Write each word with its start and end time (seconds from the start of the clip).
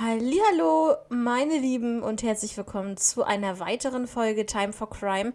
Hallo, 0.00 0.94
meine 1.08 1.58
Lieben 1.58 2.04
und 2.04 2.22
herzlich 2.22 2.56
willkommen 2.56 2.96
zu 2.96 3.24
einer 3.24 3.58
weiteren 3.58 4.06
Folge 4.06 4.46
Time 4.46 4.72
for 4.72 4.88
Crime. 4.88 5.32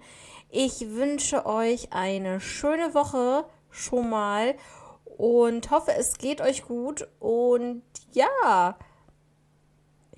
Ich 0.50 0.92
wünsche 0.92 1.46
euch 1.46 1.92
eine 1.92 2.40
schöne 2.40 2.94
Woche 2.94 3.44
schon 3.70 4.10
mal 4.10 4.56
und 5.04 5.70
hoffe, 5.70 5.92
es 5.92 6.18
geht 6.18 6.40
euch 6.40 6.64
gut 6.64 7.10
und 7.20 7.84
ja, 8.14 8.78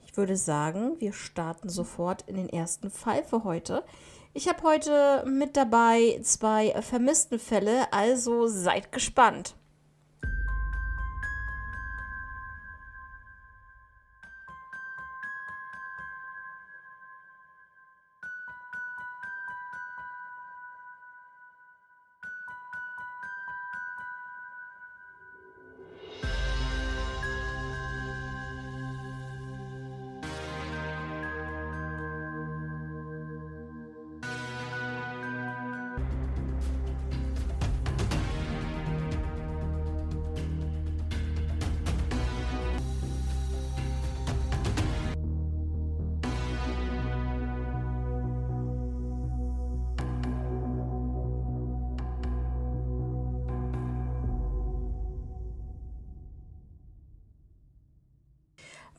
ich 0.06 0.16
würde 0.16 0.38
sagen, 0.38 1.00
wir 1.00 1.14
starten 1.14 1.68
sofort 1.68 2.22
in 2.28 2.36
den 2.36 2.50
ersten 2.50 2.92
Fall 2.92 3.24
für 3.24 3.46
heute. 3.46 3.84
Ich 4.36 4.48
habe 4.48 4.62
heute 4.62 5.26
mit 5.26 5.58
dabei 5.58 6.20
zwei 6.22 6.80
vermissten 6.84 7.40
Fälle, 7.40 7.92
also 7.92 8.46
seid 8.46 8.92
gespannt. 8.92 9.56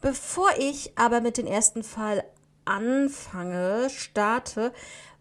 Bevor 0.00 0.50
ich 0.58 0.97
aber 0.97 1.20
mit 1.20 1.39
dem 1.39 1.47
ersten 1.47 1.83
Fall 1.83 2.25
anfange, 2.64 3.89
starte, 3.91 4.72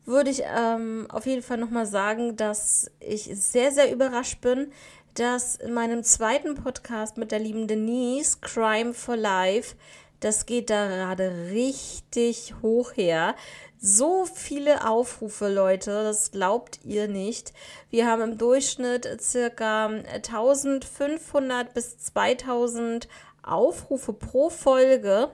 würde 0.05 0.29
ich 0.29 0.43
ähm, 0.45 1.07
auf 1.09 1.25
jeden 1.25 1.41
Fall 1.41 1.57
nochmal 1.57 1.85
sagen, 1.85 2.35
dass 2.35 2.91
ich 2.99 3.23
sehr, 3.33 3.71
sehr 3.71 3.91
überrascht 3.91 4.41
bin, 4.41 4.71
dass 5.15 5.55
in 5.55 5.73
meinem 5.73 6.03
zweiten 6.03 6.55
Podcast 6.55 7.17
mit 7.17 7.31
der 7.31 7.39
lieben 7.39 7.67
Denise, 7.67 8.37
Crime 8.41 8.93
for 8.93 9.15
Life, 9.15 9.75
das 10.19 10.45
geht 10.45 10.69
da 10.69 10.87
gerade 10.87 11.49
richtig 11.51 12.55
hoch 12.61 12.93
her. 12.95 13.35
So 13.79 14.25
viele 14.25 14.87
Aufrufe, 14.87 15.47
Leute, 15.47 16.03
das 16.03 16.31
glaubt 16.31 16.79
ihr 16.83 17.07
nicht. 17.07 17.53
Wir 17.89 18.07
haben 18.07 18.21
im 18.21 18.37
Durchschnitt 18.37 19.21
circa 19.21 19.85
1500 19.85 21.73
bis 21.73 21.97
2000 21.99 23.07
Aufrufe 23.45 24.13
pro 24.13 24.49
Folge. 24.49 25.29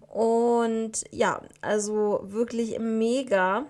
Und 0.00 1.04
ja, 1.10 1.40
also 1.60 2.20
wirklich 2.24 2.78
mega. 2.78 3.66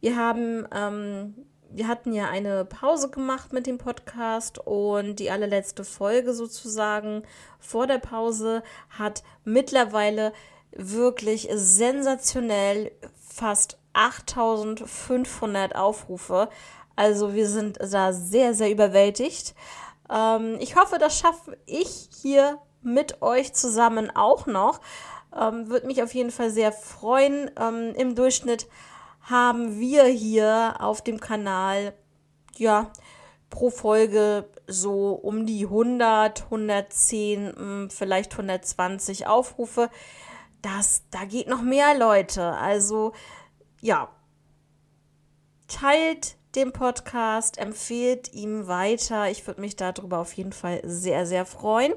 Wir 0.00 0.16
haben, 0.16 0.66
ähm, 0.74 1.46
wir 1.70 1.86
hatten 1.86 2.12
ja 2.12 2.28
eine 2.28 2.64
Pause 2.64 3.10
gemacht 3.10 3.52
mit 3.52 3.66
dem 3.66 3.78
Podcast 3.78 4.58
und 4.58 5.16
die 5.16 5.30
allerletzte 5.30 5.84
Folge 5.84 6.34
sozusagen 6.34 7.22
vor 7.60 7.86
der 7.86 7.98
Pause 7.98 8.62
hat 8.90 9.22
mittlerweile 9.44 10.32
wirklich 10.72 11.48
sensationell 11.52 12.92
fast 13.16 13.78
8500 13.92 15.74
Aufrufe. 15.76 16.48
Also 16.96 17.34
wir 17.34 17.48
sind 17.48 17.78
da 17.80 18.12
sehr, 18.12 18.54
sehr 18.54 18.70
überwältigt. 18.70 19.54
Ähm, 20.10 20.56
ich 20.60 20.76
hoffe, 20.76 20.98
das 20.98 21.18
schaffe 21.18 21.56
ich 21.66 22.08
hier 22.22 22.58
mit 22.92 23.22
euch 23.22 23.52
zusammen 23.52 24.10
auch 24.14 24.46
noch. 24.46 24.80
Ähm, 25.36 25.68
Würde 25.68 25.86
mich 25.86 26.02
auf 26.02 26.14
jeden 26.14 26.30
Fall 26.30 26.50
sehr 26.50 26.72
freuen. 26.72 27.50
Ähm, 27.58 27.94
Im 27.94 28.14
Durchschnitt 28.14 28.66
haben 29.22 29.78
wir 29.78 30.04
hier 30.04 30.76
auf 30.80 31.02
dem 31.02 31.20
Kanal, 31.20 31.92
ja, 32.56 32.90
pro 33.50 33.70
Folge 33.70 34.48
so 34.66 35.12
um 35.12 35.46
die 35.46 35.64
100, 35.64 36.44
110, 36.44 37.54
hm, 37.56 37.90
vielleicht 37.90 38.32
120 38.32 39.26
Aufrufe. 39.26 39.90
Das, 40.62 41.02
da 41.10 41.24
geht 41.24 41.48
noch 41.48 41.62
mehr, 41.62 41.96
Leute. 41.96 42.52
Also, 42.52 43.12
ja, 43.80 44.10
teilt 45.68 46.36
den 46.54 46.72
Podcast, 46.72 47.58
empfehlt 47.58 48.32
ihm 48.32 48.66
weiter. 48.66 49.30
Ich 49.30 49.46
würde 49.46 49.60
mich 49.60 49.76
darüber 49.76 50.18
auf 50.18 50.32
jeden 50.32 50.52
Fall 50.52 50.80
sehr, 50.84 51.26
sehr 51.26 51.46
freuen. 51.46 51.92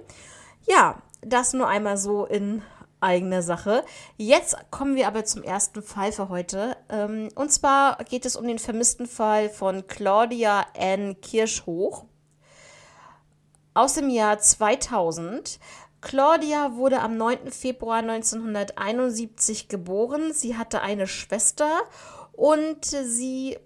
Ja, 0.67 1.01
das 1.21 1.53
nur 1.53 1.67
einmal 1.67 1.97
so 1.97 2.25
in 2.25 2.61
eigener 2.99 3.41
Sache. 3.41 3.83
Jetzt 4.17 4.55
kommen 4.69 4.95
wir 4.95 5.07
aber 5.07 5.25
zum 5.25 5.43
ersten 5.43 5.81
Fall 5.81 6.11
für 6.11 6.29
heute. 6.29 6.77
Ähm, 6.89 7.29
und 7.35 7.51
zwar 7.51 7.97
geht 8.03 8.25
es 8.25 8.35
um 8.35 8.47
den 8.47 8.59
vermissten 8.59 9.07
Fall 9.07 9.49
von 9.49 9.87
Claudia 9.87 10.65
N. 10.73 11.19
Kirschhoch 11.19 12.05
aus 13.73 13.93
dem 13.95 14.09
Jahr 14.09 14.39
2000. 14.39 15.59
Claudia 16.01 16.75
wurde 16.75 17.01
am 17.01 17.15
9. 17.17 17.51
Februar 17.51 17.97
1971 17.97 19.67
geboren. 19.67 20.33
Sie 20.33 20.57
hatte 20.57 20.81
eine 20.81 21.07
Schwester 21.07 21.81
und 22.33 22.85
sie 22.85 23.57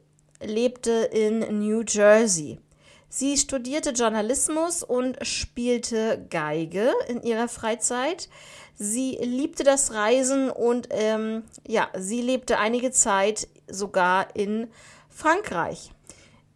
lebte 0.42 0.92
in 0.92 1.60
New 1.60 1.84
Jersey. 1.88 2.60
Sie 3.18 3.38
studierte 3.38 3.92
Journalismus 3.92 4.84
und 4.84 5.26
spielte 5.26 6.28
Geige 6.30 6.92
in 7.08 7.24
ihrer 7.24 7.48
Freizeit. 7.48 8.28
Sie 8.78 9.18
liebte 9.22 9.64
das 9.64 9.94
Reisen 9.94 10.50
und 10.50 10.90
ähm, 10.92 11.44
ja, 11.66 11.88
sie 11.98 12.22
lebte 12.22 12.58
einige 12.58 12.92
Zeit 12.92 13.48
sogar 13.70 14.36
in 14.36 14.68
Frankreich. 15.08 15.92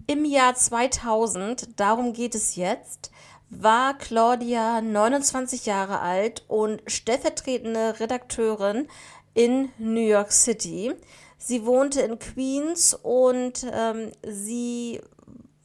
Im 0.06 0.26
Jahr 0.26 0.54
2000, 0.54 1.80
darum 1.80 2.12
geht 2.12 2.36
es 2.36 2.58
jetzt, 2.58 3.10
war 3.50 3.98
Claudia 3.98 4.82
29 4.82 5.66
Jahre 5.66 6.02
alt 6.02 6.44
und 6.50 6.82
stellvertretende 6.88 8.02
Redakteurin 8.02 8.90
in 9.34 9.70
New 9.78 10.06
York 10.06 10.34
City. 10.34 10.94
Sie 11.38 11.66
wohnte 11.66 12.02
in 12.02 12.20
Queens 12.20 13.00
und 13.02 13.66
ähm, 13.72 14.12
sie 14.28 15.00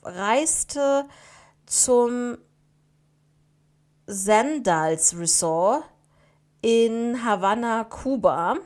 reiste 0.05 1.07
zum 1.67 2.39
Sandals 4.07 5.19
Resort 5.19 5.85
in 6.61 7.25
Havanna, 7.25 7.85
Kuba. 7.85 8.57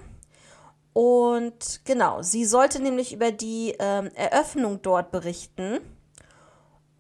Und 0.92 1.80
genau, 1.84 2.22
sie 2.22 2.44
sollte 2.44 2.80
nämlich 2.80 3.12
über 3.12 3.30
die 3.30 3.76
ähm, 3.78 4.10
Eröffnung 4.14 4.82
dort 4.82 5.12
berichten. 5.12 5.80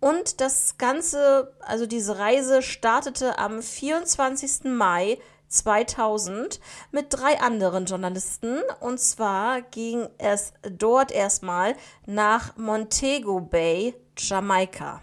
Und 0.00 0.40
das 0.40 0.78
Ganze, 0.78 1.56
also 1.60 1.86
diese 1.86 2.18
Reise 2.18 2.62
startete 2.62 3.38
am 3.38 3.60
24. 3.62 4.64
Mai 4.64 5.18
2000 5.48 6.60
mit 6.92 7.06
drei 7.10 7.40
anderen 7.40 7.86
Journalisten. 7.86 8.60
Und 8.80 9.00
zwar 9.00 9.62
ging 9.62 10.08
es 10.18 10.52
dort 10.62 11.10
erstmal 11.10 11.74
nach 12.06 12.56
Montego 12.56 13.40
Bay, 13.40 13.94
Jamaika. 14.18 15.00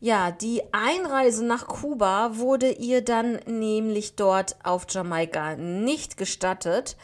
Ja, 0.00 0.30
die 0.30 0.62
Einreise 0.72 1.44
nach 1.44 1.66
Kuba 1.66 2.36
wurde 2.36 2.70
ihr 2.70 3.02
dann 3.02 3.40
nämlich 3.46 4.14
dort 4.14 4.56
auf 4.62 4.86
Jamaika 4.88 5.56
nicht 5.56 6.16
gestattet, 6.16 6.96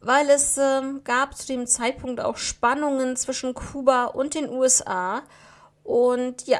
weil 0.00 0.28
es 0.28 0.58
äh, 0.58 0.82
gab 1.04 1.36
zu 1.36 1.46
dem 1.46 1.66
Zeitpunkt 1.66 2.20
auch 2.20 2.36
Spannungen 2.36 3.16
zwischen 3.16 3.54
Kuba 3.54 4.06
und 4.06 4.34
den 4.34 4.48
USA. 4.48 5.22
Und 5.84 6.46
ja, 6.48 6.58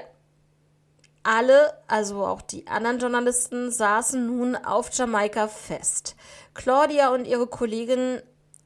alle, 1.24 1.72
also 1.88 2.24
auch 2.24 2.42
die 2.42 2.68
anderen 2.68 3.00
Journalisten, 3.00 3.72
saßen 3.72 4.24
nun 4.24 4.54
auf 4.54 4.90
Jamaika 4.92 5.48
fest. 5.48 6.14
Claudia 6.54 7.12
und 7.12 7.26
ihre 7.26 7.48
Kollegin 7.48 8.22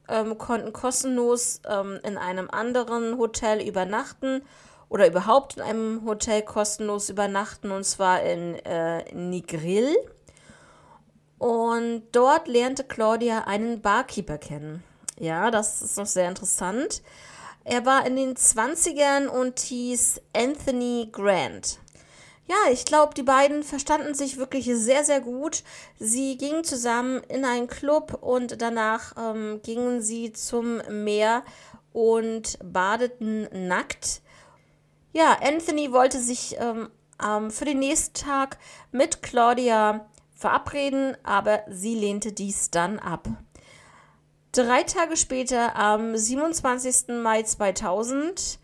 ähm, 0.07 0.37
konnten 0.37 0.71
kostenlos 0.71 1.61
ähm, 1.67 1.99
in 2.03 2.17
einem 2.17 2.49
anderen 2.49 3.17
Hotel 3.17 3.67
übernachten 3.67 4.43
oder 4.89 5.07
überhaupt 5.07 5.57
in 5.57 5.61
einem 5.61 6.03
Hotel 6.05 6.41
kostenlos 6.41 7.09
übernachten, 7.09 7.71
und 7.71 7.85
zwar 7.85 8.23
in 8.23 8.55
äh, 8.65 9.03
Nigril. 9.13 9.95
Und 11.37 12.03
dort 12.11 12.47
lernte 12.47 12.83
Claudia 12.83 13.45
einen 13.45 13.81
Barkeeper 13.81 14.37
kennen. 14.37 14.83
Ja, 15.17 15.51
das 15.51 15.81
ist 15.81 15.97
noch 15.97 16.05
sehr 16.05 16.27
interessant. 16.27 17.01
Er 17.63 17.85
war 17.85 18.05
in 18.05 18.15
den 18.15 18.35
20ern 18.35 19.27
und 19.27 19.59
hieß 19.59 20.21
Anthony 20.35 21.09
Grant. 21.11 21.79
ja, 22.47 22.55
ich 22.71 22.83
glaube, 22.83 23.13
die 23.13 23.23
beiden 23.23 23.63
verstanden 23.63 24.15
sich 24.15 24.37
wirklich 24.37 24.65
sehr, 24.73 25.03
sehr 25.03 25.21
gut. 25.21 25.63
Sie 25.99 26.35
gingen 26.37 26.63
zusammen 26.63 27.21
in 27.27 27.45
einen 27.45 27.67
Club 27.67 28.17
und 28.21 28.61
danach 28.61 29.13
ähm, 29.17 29.61
gingen 29.61 30.01
sie 30.01 30.33
zum 30.33 30.81
Meer 30.89 31.43
und 31.93 32.57
badeten 32.63 33.47
nackt. 33.67 34.21
Ja, 35.11 35.37
Anthony 35.41 35.91
wollte 35.91 36.19
sich 36.19 36.55
ähm, 36.59 36.89
ähm, 37.23 37.49
für 37.49 37.65
den 37.65 37.79
nächsten 37.79 38.13
Tag 38.13 38.57
mit 38.91 39.23
Claudia 39.23 40.07
verabreden, 40.35 41.17
aber 41.23 41.63
sie 41.67 41.95
lehnte 41.95 42.31
dies 42.31 42.69
dann 42.69 42.99
ab. 42.99 43.27
Drei 44.51 44.83
Tage 44.83 45.17
später, 45.17 45.75
am 45.75 46.15
27. 46.15 47.21
Mai 47.21 47.43
2000, 47.43 48.59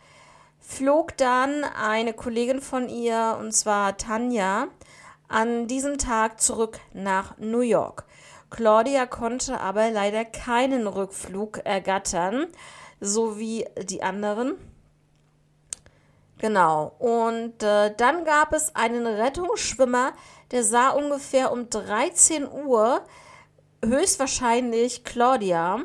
flog 0.59 1.18
dann 1.18 1.63
eine 1.63 2.13
Kollegin 2.13 2.62
von 2.62 2.89
ihr, 2.89 3.38
und 3.39 3.51
zwar 3.51 3.98
Tanja, 3.98 4.68
an 5.27 5.68
diesem 5.68 5.98
Tag 5.98 6.39
zurück 6.41 6.80
nach 6.94 7.38
New 7.38 7.62
York. 7.62 8.06
Claudia 8.50 9.06
konnte 9.06 9.59
aber 9.59 9.89
leider 9.91 10.25
keinen 10.25 10.88
Rückflug 10.88 11.59
ergattern, 11.65 12.48
so 13.00 13.38
wie 13.38 13.65
die 13.83 14.01
anderen. 14.01 14.56
Genau. 16.38 16.94
Und 17.00 17.64
äh, 17.64 17.94
dann 17.96 18.26
gab 18.26 18.54
es 18.54 18.76
einen 18.76 19.08
Rettungsschwimmer, 19.08 20.14
der 20.52 20.64
sah 20.64 20.90
ungefähr 20.90 21.52
um 21.52 21.70
13 21.70 22.48
Uhr 22.50 23.02
höchstwahrscheinlich 23.84 25.04
Claudia. 25.04 25.82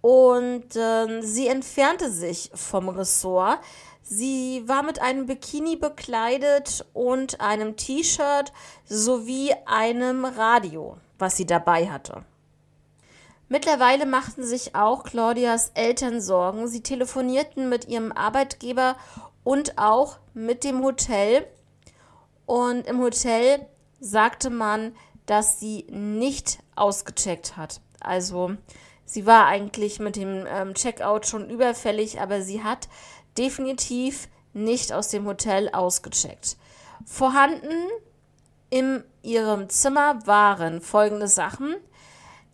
Und 0.00 0.76
äh, 0.76 1.22
sie 1.22 1.48
entfernte 1.48 2.10
sich 2.10 2.50
vom 2.54 2.88
Ressort. 2.88 3.58
Sie 4.02 4.62
war 4.66 4.84
mit 4.84 5.00
einem 5.00 5.26
Bikini 5.26 5.74
bekleidet 5.76 6.86
und 6.92 7.40
einem 7.40 7.76
T-Shirt 7.76 8.52
sowie 8.84 9.52
einem 9.66 10.24
Radio, 10.24 10.96
was 11.18 11.36
sie 11.36 11.46
dabei 11.46 11.90
hatte. 11.90 12.24
Mittlerweile 13.48 14.06
machten 14.06 14.44
sich 14.44 14.74
auch 14.74 15.04
Claudias 15.04 15.70
Eltern 15.74 16.20
Sorgen. 16.20 16.66
Sie 16.66 16.82
telefonierten 16.82 17.68
mit 17.68 17.86
ihrem 17.86 18.10
Arbeitgeber 18.12 18.96
und 19.44 19.78
auch 19.78 20.18
mit 20.34 20.64
dem 20.64 20.82
Hotel. 20.82 21.46
Und 22.44 22.86
im 22.86 23.00
Hotel 23.00 23.66
sagte 24.00 24.50
man, 24.50 24.94
dass 25.26 25.60
sie 25.60 25.86
nicht 25.90 26.58
ausgecheckt 26.74 27.56
hat. 27.56 27.80
Also 28.00 28.56
sie 29.04 29.26
war 29.26 29.46
eigentlich 29.46 30.00
mit 30.00 30.16
dem 30.16 30.44
ähm, 30.48 30.74
Checkout 30.74 31.26
schon 31.26 31.48
überfällig, 31.48 32.20
aber 32.20 32.42
sie 32.42 32.62
hat 32.64 32.88
definitiv 33.38 34.28
nicht 34.52 34.92
aus 34.92 35.08
dem 35.08 35.26
Hotel 35.26 35.68
ausgecheckt. 35.72 36.56
Vorhanden 37.04 37.74
in 38.70 39.04
ihrem 39.22 39.68
Zimmer 39.68 40.26
waren 40.26 40.80
folgende 40.80 41.28
Sachen. 41.28 41.76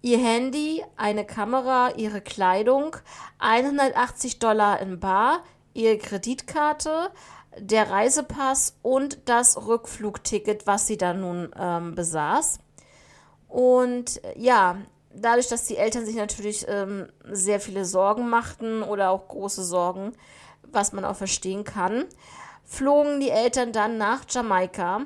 Ihr 0.05 0.19
Handy, 0.19 0.85
eine 0.97 1.25
Kamera, 1.25 1.93
ihre 1.97 2.21
Kleidung, 2.21 2.97
180 3.39 4.41
Dollar 4.41 4.81
in 4.81 4.99
Bar, 4.99 5.45
ihre 5.75 5.97
Kreditkarte, 5.97 7.11
der 7.57 7.89
Reisepass 7.89 8.77
und 8.83 9.29
das 9.29 9.67
Rückflugticket, 9.67 10.67
was 10.67 10.89
sie 10.89 10.97
dann 10.97 11.21
nun 11.21 11.55
ähm, 11.57 11.95
besaß. 11.95 12.59
Und 13.49 14.21
ja, 14.35 14.79
dadurch, 15.15 15.47
dass 15.47 15.67
die 15.67 15.77
Eltern 15.77 16.05
sich 16.05 16.17
natürlich 16.17 16.67
ähm, 16.69 17.09
sehr 17.31 17.61
viele 17.61 17.85
Sorgen 17.85 18.29
machten 18.29 18.83
oder 18.83 19.11
auch 19.11 19.29
große 19.29 19.63
Sorgen, 19.63 20.15
was 20.63 20.93
man 20.93 21.05
auch 21.05 21.17
verstehen 21.17 21.63
kann, 21.63 22.07
flogen 22.65 23.21
die 23.21 23.31
Eltern 23.31 23.73
dann 23.73 23.99
nach 23.99 24.25
Jamaika. 24.29 25.03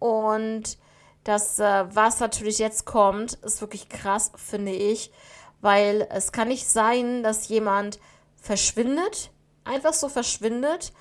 Und 0.00 0.76
das, 1.24 1.58
äh, 1.58 1.84
was 1.94 2.20
natürlich 2.20 2.58
jetzt 2.58 2.84
kommt, 2.84 3.34
ist 3.34 3.60
wirklich 3.60 3.88
krass, 3.88 4.30
finde 4.36 4.72
ich, 4.72 5.10
weil 5.60 6.06
es 6.10 6.32
kann 6.32 6.48
nicht 6.48 6.68
sein, 6.68 7.22
dass 7.22 7.48
jemand 7.48 7.98
verschwindet, 8.36 9.30
einfach 9.64 9.94
so 9.94 10.08
verschwindet 10.08 10.92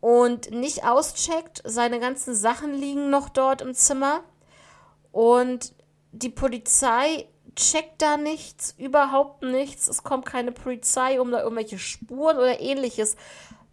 und 0.00 0.50
nicht 0.50 0.84
auscheckt. 0.84 1.62
Seine 1.64 2.00
ganzen 2.00 2.34
Sachen 2.34 2.74
liegen 2.74 3.10
noch 3.10 3.28
dort 3.28 3.60
im 3.60 3.74
Zimmer. 3.74 4.22
Und 5.12 5.74
die 6.12 6.30
Polizei 6.30 7.28
checkt 7.54 8.02
da 8.02 8.16
nichts, 8.16 8.74
überhaupt 8.78 9.42
nichts. 9.42 9.88
Es 9.88 10.02
kommt 10.02 10.26
keine 10.26 10.52
Polizei, 10.52 11.20
um 11.20 11.30
da 11.30 11.42
irgendwelche 11.42 11.78
Spuren 11.78 12.36
oder 12.36 12.60
ähnliches 12.60 13.16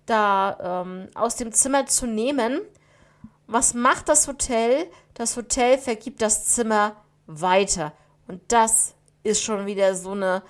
da 0.06 0.84
ähm, 0.86 1.10
aus 1.16 1.36
dem 1.36 1.52
Zimmer 1.52 1.86
zu 1.86 2.06
nehmen. 2.06 2.62
Was 3.54 3.76
macht 3.76 4.10
das 4.10 4.28
Hotel? 4.28 4.88
Das 5.14 5.38
Hotel 5.38 5.78
vergibt 5.78 6.24
das 6.24 6.46
Zimmer 6.46 6.96
weiter. 7.28 7.94
Und 8.28 8.42
das 8.48 8.96
ist 9.22 9.44
schon 9.44 9.68
wieder 9.68 9.94
so 9.94 10.14
eine 10.14 10.42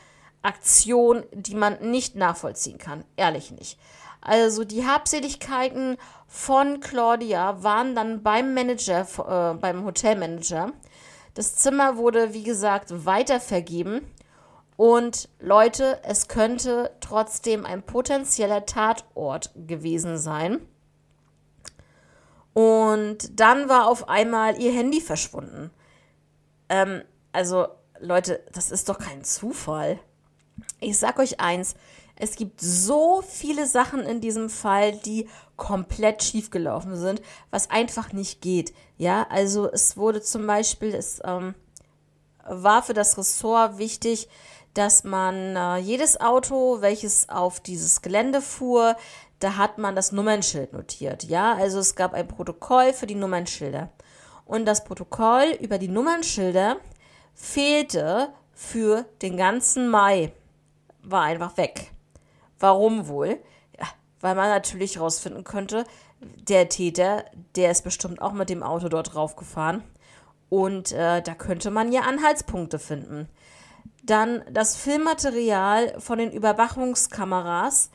Aktion, 0.42 1.26
die 1.34 1.56
man 1.56 1.92
nicht 1.92 2.16
nachvollziehen 2.16 2.78
kann. 2.78 3.04
Ehrlich 3.18 3.52
nicht. 3.52 3.78
Also 4.22 4.64
die 4.64 4.88
Habseligkeiten 4.88 5.98
von 6.30 6.80
Claudia 6.80 7.62
waren 7.62 7.94
dann 7.94 8.24
beim 8.24 8.54
Manager, 8.54 9.02
äh, 9.02 9.56
beim 9.56 9.84
Hotelmanager. 9.84 10.72
Das 11.34 11.58
Zimmer 11.58 11.98
wurde, 11.98 12.34
wie 12.34 12.44
gesagt, 12.44 13.06
weitervergeben. 13.06 14.10
Und 14.78 15.28
Leute, 15.42 16.00
es 16.04 16.30
könnte 16.30 16.96
trotzdem 17.02 17.66
ein 17.66 17.84
potenzieller 17.84 18.66
Tatort 18.66 19.52
gewesen 19.56 20.18
sein. 20.18 20.66
Und 22.54 23.40
dann 23.40 23.68
war 23.68 23.88
auf 23.88 24.10
einmal 24.10 24.60
ihr 24.62 24.72
Handy 24.72 25.02
verschwunden. 25.02 25.72
Ähm, 26.70 27.02
also, 27.32 27.68
Leute, 28.00 28.44
das 28.54 28.72
ist 28.72 28.90
doch 28.90 29.00
kein 29.00 29.24
Zufall. 29.24 30.00
Ich 30.80 30.98
sag 30.98 31.18
euch 31.20 31.40
eins, 31.40 31.76
es 32.16 32.36
gibt 32.36 32.62
so 32.62 33.24
viele 33.28 33.66
Sachen 33.66 34.02
in 34.02 34.22
diesem 34.22 34.50
Fall, 34.50 34.94
die 34.98 35.28
komplett 35.58 36.24
schiefgelaufen 36.24 36.96
sind, 36.96 37.22
was 37.50 37.72
einfach 37.72 38.14
nicht 38.14 38.42
geht. 38.42 38.74
Ja, 38.98 39.26
also 39.30 39.70
es 39.72 39.98
wurde 39.98 40.22
zum 40.22 40.46
Beispiel, 40.46 40.94
es 40.94 41.22
ähm, 41.26 41.56
war 42.46 42.84
für 42.84 42.94
das 42.94 43.18
Ressort 43.18 43.78
wichtig, 43.78 44.30
dass 44.74 45.04
man 45.04 45.56
äh, 45.56 45.78
jedes 45.78 46.20
Auto, 46.20 46.82
welches 46.82 47.30
auf 47.30 47.60
dieses 47.60 48.02
Gelände 48.02 48.42
fuhr, 48.42 48.96
da 49.44 49.58
hat 49.58 49.78
man 49.78 49.96
das 49.96 50.12
Nummernschild 50.14 50.72
notiert. 50.72 51.26
Ja, 51.26 51.54
also 51.56 51.80
es 51.80 51.96
gab 51.96 52.14
ein 52.14 52.28
Protokoll 52.28 52.94
für 52.94 53.08
die 53.08 53.16
Nummernschilder. 53.16 53.90
Und 54.46 54.66
das 54.66 54.84
Protokoll 54.84 55.58
über 55.60 55.78
die 55.78 55.90
Nummernschilder 55.90 56.78
fehlte 57.34 58.30
für 58.54 59.06
den 59.22 59.36
ganzen 59.36 59.90
Mai. 59.90 60.32
War 61.02 61.24
einfach 61.24 61.58
weg. 61.58 61.92
Warum 62.58 63.08
wohl? 63.08 63.40
Ja, 63.78 63.88
weil 64.22 64.36
man 64.36 64.50
natürlich 64.50 64.96
herausfinden 64.96 65.44
könnte, 65.44 65.84
der 66.22 66.70
Täter, 66.70 67.26
der 67.56 67.72
ist 67.72 67.84
bestimmt 67.84 68.22
auch 68.22 68.32
mit 68.32 68.50
dem 68.50 68.64
Auto 68.64 68.88
dort 68.88 69.16
raufgefahren. 69.16 69.84
Und 70.48 70.94
äh, 70.94 71.22
da 71.22 71.34
könnte 71.34 71.70
man 71.70 71.92
ja 71.92 72.02
Anhaltspunkte 72.02 72.80
finden. 72.80 73.28
Dann 74.04 74.44
das 74.52 74.78
Filmmaterial 74.78 76.00
von 76.00 76.20
den 76.20 76.32
Überwachungskameras. 76.32 77.90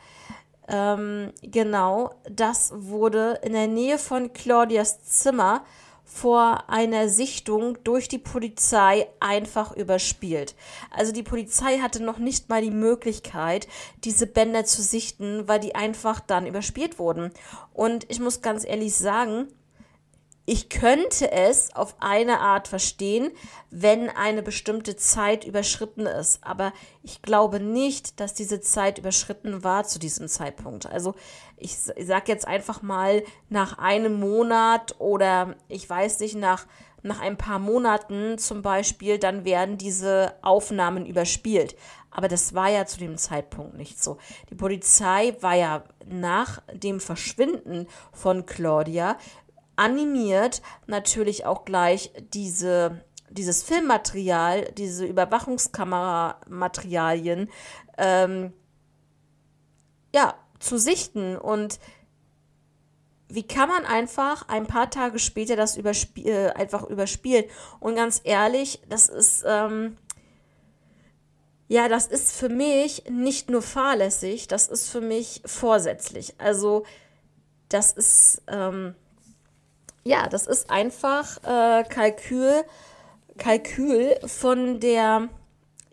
Ähm, 0.69 1.33
genau, 1.43 2.15
das 2.31 2.73
wurde 2.75 3.41
in 3.43 3.55
der 3.55 3.67
Nähe 3.69 3.99
von 3.99 4.33
Claudias 4.33 5.03
Zimmer 5.03 5.65
vor 6.05 6.69
einer 6.69 7.09
Sichtung 7.09 7.79
durch 7.85 8.09
die 8.09 8.19
Polizei 8.19 9.07
einfach 9.21 9.77
überspielt. 9.77 10.55
Also 10.91 11.13
die 11.13 11.23
Polizei 11.23 11.79
hatte 11.79 12.03
noch 12.03 12.19
nicht 12.19 12.49
mal 12.49 12.63
die 12.63 12.71
Möglichkeit, 12.71 13.69
diese 14.05 14.27
Bänder 14.27 14.65
zu 14.65 14.83
sichten, 14.83 15.47
weil 15.47 15.61
die 15.61 15.75
einfach 15.75 16.21
dann 16.21 16.47
überspielt 16.47 16.99
wurden. 16.99 17.31
Und 17.75 18.11
ich 18.11 18.21
muss 18.21 18.41
ganz 18.41 18.65
ehrlich 18.65 18.95
sagen, 18.95 19.49
ich 20.51 20.71
könnte 20.71 21.31
es 21.31 21.77
auf 21.77 21.97
eine 22.01 22.41
Art 22.41 22.69
verstehen, 22.69 23.33
wenn 23.71 24.09
eine 24.09 24.43
bestimmte 24.43 24.97
Zeit 24.97 25.45
überschritten 25.45 26.07
ist. 26.07 26.43
Aber 26.43 26.73
ich 27.03 27.21
glaube 27.21 27.61
nicht, 27.61 28.19
dass 28.19 28.33
diese 28.33 28.63
Zeit 28.63 28.97
überschritten 28.97 29.63
war 29.63 29.85
zu 29.85 29.99
diesem 29.99 30.27
Zeitpunkt. 30.27 30.87
Also 30.87 31.15
ich 31.59 31.77
sage 31.77 32.33
jetzt 32.33 32.49
einfach 32.49 32.81
mal 32.81 33.23
nach 33.51 33.77
einem 33.77 34.19
Monat 34.19 34.95
oder 34.99 35.55
ich 35.69 35.89
weiß 35.89 36.21
nicht, 36.21 36.35
nach, 36.37 36.67
nach 37.03 37.21
ein 37.21 37.37
paar 37.37 37.59
Monaten 37.59 38.39
zum 38.39 38.63
Beispiel, 38.63 39.19
dann 39.19 39.45
werden 39.45 39.77
diese 39.77 40.33
Aufnahmen 40.41 41.05
überspielt. 41.05 41.77
Aber 42.11 42.29
das 42.29 42.55
war 42.55 42.71
ja 42.71 42.87
zu 42.87 42.99
dem 42.99 43.19
Zeitpunkt 43.19 43.77
nicht 43.77 44.03
so. 44.03 44.17
Die 44.49 44.55
Polizei 44.55 45.37
war 45.43 45.57
ja 45.57 45.85
nach 46.07 46.63
dem 46.73 47.01
Verschwinden 47.01 47.87
von 48.13 48.47
Claudia 48.47 49.19
animiert 49.79 50.61
natürlich 50.87 51.47
auch 51.47 51.65
gleich 51.65 52.13
diese, 52.33 53.03
dieses 53.31 53.63
Filmmaterial, 53.63 54.73
diese 54.73 55.07
Überwachungskameramaterialien, 55.07 57.49
ähm, 57.97 58.53
ja, 60.15 60.35
zu 60.59 60.79
sichten 60.79 61.37
und 61.37 61.79
wie 63.29 63.47
kann 63.47 63.69
man 63.69 63.85
einfach 63.85 64.49
ein 64.49 64.67
paar 64.67 64.91
Tage 64.91 65.19
später 65.19 65.55
das 65.55 65.77
überspie 65.77 66.29
äh, 66.29 66.49
einfach 66.51 66.85
überspielen? 66.85 67.45
Und 67.79 67.95
ganz 67.95 68.23
ehrlich, 68.25 68.81
das 68.89 69.09
ist, 69.09 69.45
ähm, 69.47 69.99
ja, 71.69 71.89
das 71.89 72.07
ist 72.07 72.33
für 72.33 72.49
mich 72.49 73.05
nicht 73.11 73.51
nur 73.51 73.61
fahrlässig, 73.61 74.49
das 74.49 74.69
ist 74.69 74.89
für 74.89 75.03
mich 75.03 75.43
vorsätzlich. 75.45 76.41
Also, 76.41 76.87
das 77.69 77.93
ist, 77.93 78.43
ähm, 78.49 78.95
ja, 80.05 80.29
das 80.29 80.47
ist 80.47 80.71
einfach 80.71 81.39
äh, 81.45 81.85
Kalkül, 81.85 82.65
Kalkül 83.37 84.17
von 84.27 84.81
der, 84.81 85.29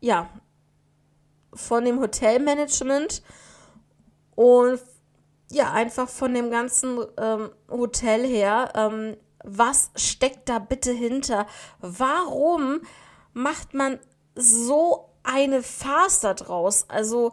ja, 0.02 0.30
von 1.54 1.86
dem 1.86 2.00
Hotelmanagement 2.00 3.22
und 4.36 4.80
ja, 5.52 5.72
einfach 5.72 6.10
von 6.10 6.34
dem 6.34 6.50
ganzen 6.52 7.00
ähm, 7.18 7.50
Hotel 7.70 8.26
her. 8.26 8.72
Ähm, 8.76 9.18
was 9.44 9.92
steckt 9.96 10.50
da 10.50 10.60
bitte 10.60 10.92
hinter? 10.92 11.46
Warum 11.80 12.82
macht 13.34 13.74
man 13.74 14.00
so 14.36 15.10
eine 15.24 15.62
Farce 15.62 16.22
da 16.22 16.34
draus? 16.34 16.86
Also, 16.88 17.32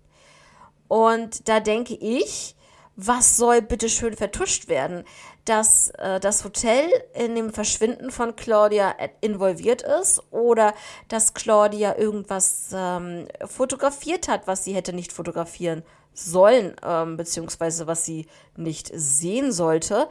Und 0.94 1.48
da 1.48 1.58
denke 1.58 1.96
ich, 1.96 2.54
was 2.94 3.36
soll 3.36 3.62
bitte 3.62 3.88
schön 3.88 4.16
vertuscht 4.16 4.68
werden? 4.68 5.02
Dass 5.44 5.90
äh, 5.98 6.20
das 6.20 6.44
Hotel 6.44 6.88
in 7.14 7.34
dem 7.34 7.52
Verschwinden 7.52 8.12
von 8.12 8.36
Claudia 8.36 8.94
involviert 9.20 9.82
ist 9.82 10.22
oder 10.30 10.72
dass 11.08 11.34
Claudia 11.34 11.98
irgendwas 11.98 12.70
ähm, 12.72 13.26
fotografiert 13.44 14.28
hat, 14.28 14.46
was 14.46 14.62
sie 14.62 14.72
hätte 14.72 14.92
nicht 14.92 15.12
fotografieren 15.12 15.82
sollen, 16.12 16.76
ähm, 16.86 17.16
beziehungsweise 17.16 17.88
was 17.88 18.04
sie 18.04 18.26
nicht 18.56 18.92
sehen 18.94 19.50
sollte. 19.50 20.08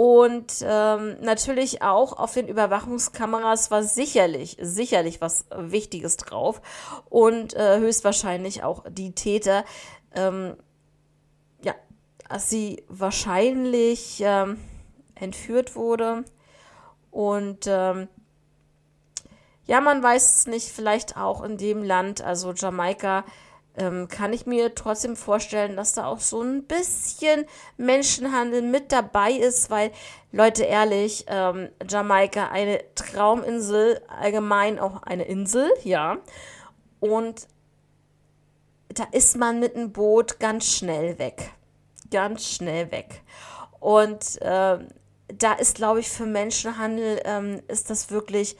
Und 0.00 0.64
ähm, 0.66 1.18
natürlich 1.20 1.82
auch 1.82 2.14
auf 2.14 2.32
den 2.32 2.48
Überwachungskameras 2.48 3.70
war 3.70 3.82
sicherlich, 3.82 4.56
sicherlich 4.58 5.20
was 5.20 5.44
Wichtiges 5.54 6.16
drauf. 6.16 6.62
Und 7.10 7.52
äh, 7.52 7.80
höchstwahrscheinlich 7.80 8.62
auch 8.62 8.82
die 8.88 9.14
Täter, 9.14 9.62
ähm, 10.14 10.56
ja, 11.62 11.74
dass 12.30 12.48
sie 12.48 12.82
wahrscheinlich 12.88 14.22
ähm, 14.24 14.58
entführt 15.16 15.76
wurde. 15.76 16.24
Und 17.10 17.66
ähm, 17.66 18.08
ja, 19.66 19.82
man 19.82 20.02
weiß 20.02 20.34
es 20.34 20.46
nicht, 20.46 20.70
vielleicht 20.70 21.18
auch 21.18 21.42
in 21.42 21.58
dem 21.58 21.82
Land, 21.82 22.22
also 22.22 22.54
Jamaika, 22.54 23.22
ähm, 23.76 24.08
kann 24.08 24.32
ich 24.32 24.46
mir 24.46 24.74
trotzdem 24.74 25.16
vorstellen, 25.16 25.76
dass 25.76 25.92
da 25.92 26.06
auch 26.06 26.20
so 26.20 26.42
ein 26.42 26.64
bisschen 26.64 27.46
Menschenhandel 27.76 28.62
mit 28.62 28.92
dabei 28.92 29.32
ist, 29.32 29.70
weil, 29.70 29.92
Leute, 30.32 30.64
ehrlich, 30.64 31.24
ähm, 31.28 31.68
Jamaika, 31.88 32.48
eine 32.48 32.80
Trauminsel, 32.94 34.00
allgemein 34.08 34.78
auch 34.78 35.02
eine 35.02 35.24
Insel, 35.24 35.70
ja. 35.84 36.18
Und 36.98 37.46
da 38.88 39.04
ist 39.12 39.36
man 39.36 39.60
mit 39.60 39.76
einem 39.76 39.92
Boot 39.92 40.40
ganz 40.40 40.66
schnell 40.66 41.18
weg. 41.18 41.50
Ganz 42.10 42.44
schnell 42.44 42.90
weg. 42.90 43.22
Und 43.78 44.38
ähm, 44.42 44.88
da 45.28 45.52
ist, 45.52 45.76
glaube 45.76 46.00
ich, 46.00 46.10
für 46.10 46.26
Menschenhandel 46.26 47.20
ähm, 47.24 47.62
ist 47.68 47.88
das 47.88 48.10
wirklich 48.10 48.56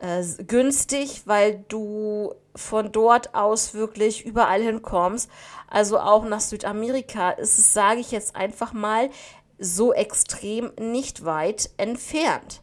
äh, 0.00 0.22
günstig, 0.44 1.22
weil 1.26 1.64
du 1.68 2.34
von 2.54 2.92
dort 2.92 3.34
aus 3.34 3.74
wirklich 3.74 4.24
überall 4.24 4.62
hinkommst. 4.62 5.30
Also 5.68 5.98
auch 5.98 6.24
nach 6.24 6.40
Südamerika 6.40 7.30
ist 7.30 7.58
es, 7.58 7.72
sage 7.72 8.00
ich 8.00 8.10
jetzt 8.10 8.36
einfach 8.36 8.72
mal, 8.72 9.10
so 9.58 9.92
extrem 9.92 10.72
nicht 10.78 11.24
weit 11.24 11.70
entfernt. 11.76 12.62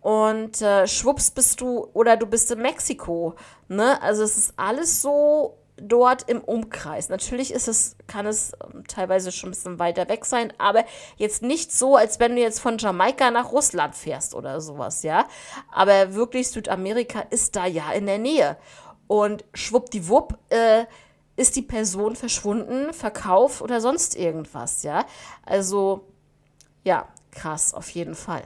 Und 0.00 0.62
äh, 0.62 0.86
schwupps 0.86 1.30
bist 1.30 1.60
du 1.60 1.88
oder 1.92 2.16
du 2.16 2.26
bist 2.26 2.50
in 2.50 2.62
Mexiko. 2.62 3.34
Ne? 3.68 4.00
Also 4.02 4.22
es 4.22 4.38
ist 4.38 4.54
alles 4.56 5.02
so 5.02 5.57
dort 5.80 6.28
im 6.28 6.40
Umkreis. 6.40 7.08
Natürlich 7.08 7.52
ist 7.52 7.68
es, 7.68 7.96
kann 8.06 8.26
es 8.26 8.52
ähm, 8.62 8.84
teilweise 8.86 9.32
schon 9.32 9.48
ein 9.48 9.52
bisschen 9.52 9.78
weiter 9.78 10.08
weg 10.08 10.24
sein, 10.24 10.52
aber 10.58 10.84
jetzt 11.16 11.42
nicht 11.42 11.72
so, 11.72 11.96
als 11.96 12.20
wenn 12.20 12.36
du 12.36 12.42
jetzt 12.42 12.60
von 12.60 12.78
Jamaika 12.78 13.30
nach 13.30 13.52
Russland 13.52 13.94
fährst 13.94 14.34
oder 14.34 14.60
sowas, 14.60 15.02
ja. 15.02 15.26
Aber 15.72 16.14
wirklich 16.14 16.48
Südamerika 16.48 17.20
ist 17.30 17.56
da 17.56 17.66
ja 17.66 17.92
in 17.92 18.06
der 18.06 18.18
Nähe. 18.18 18.56
Und 19.06 19.44
schwuppdiwupp 19.54 20.38
äh, 20.50 20.84
ist 21.36 21.56
die 21.56 21.62
Person 21.62 22.16
verschwunden, 22.16 22.92
verkauft 22.92 23.62
oder 23.62 23.80
sonst 23.80 24.16
irgendwas, 24.16 24.82
ja. 24.82 25.06
Also, 25.44 26.04
ja, 26.84 27.08
krass, 27.30 27.74
auf 27.74 27.88
jeden 27.90 28.14
Fall. 28.14 28.42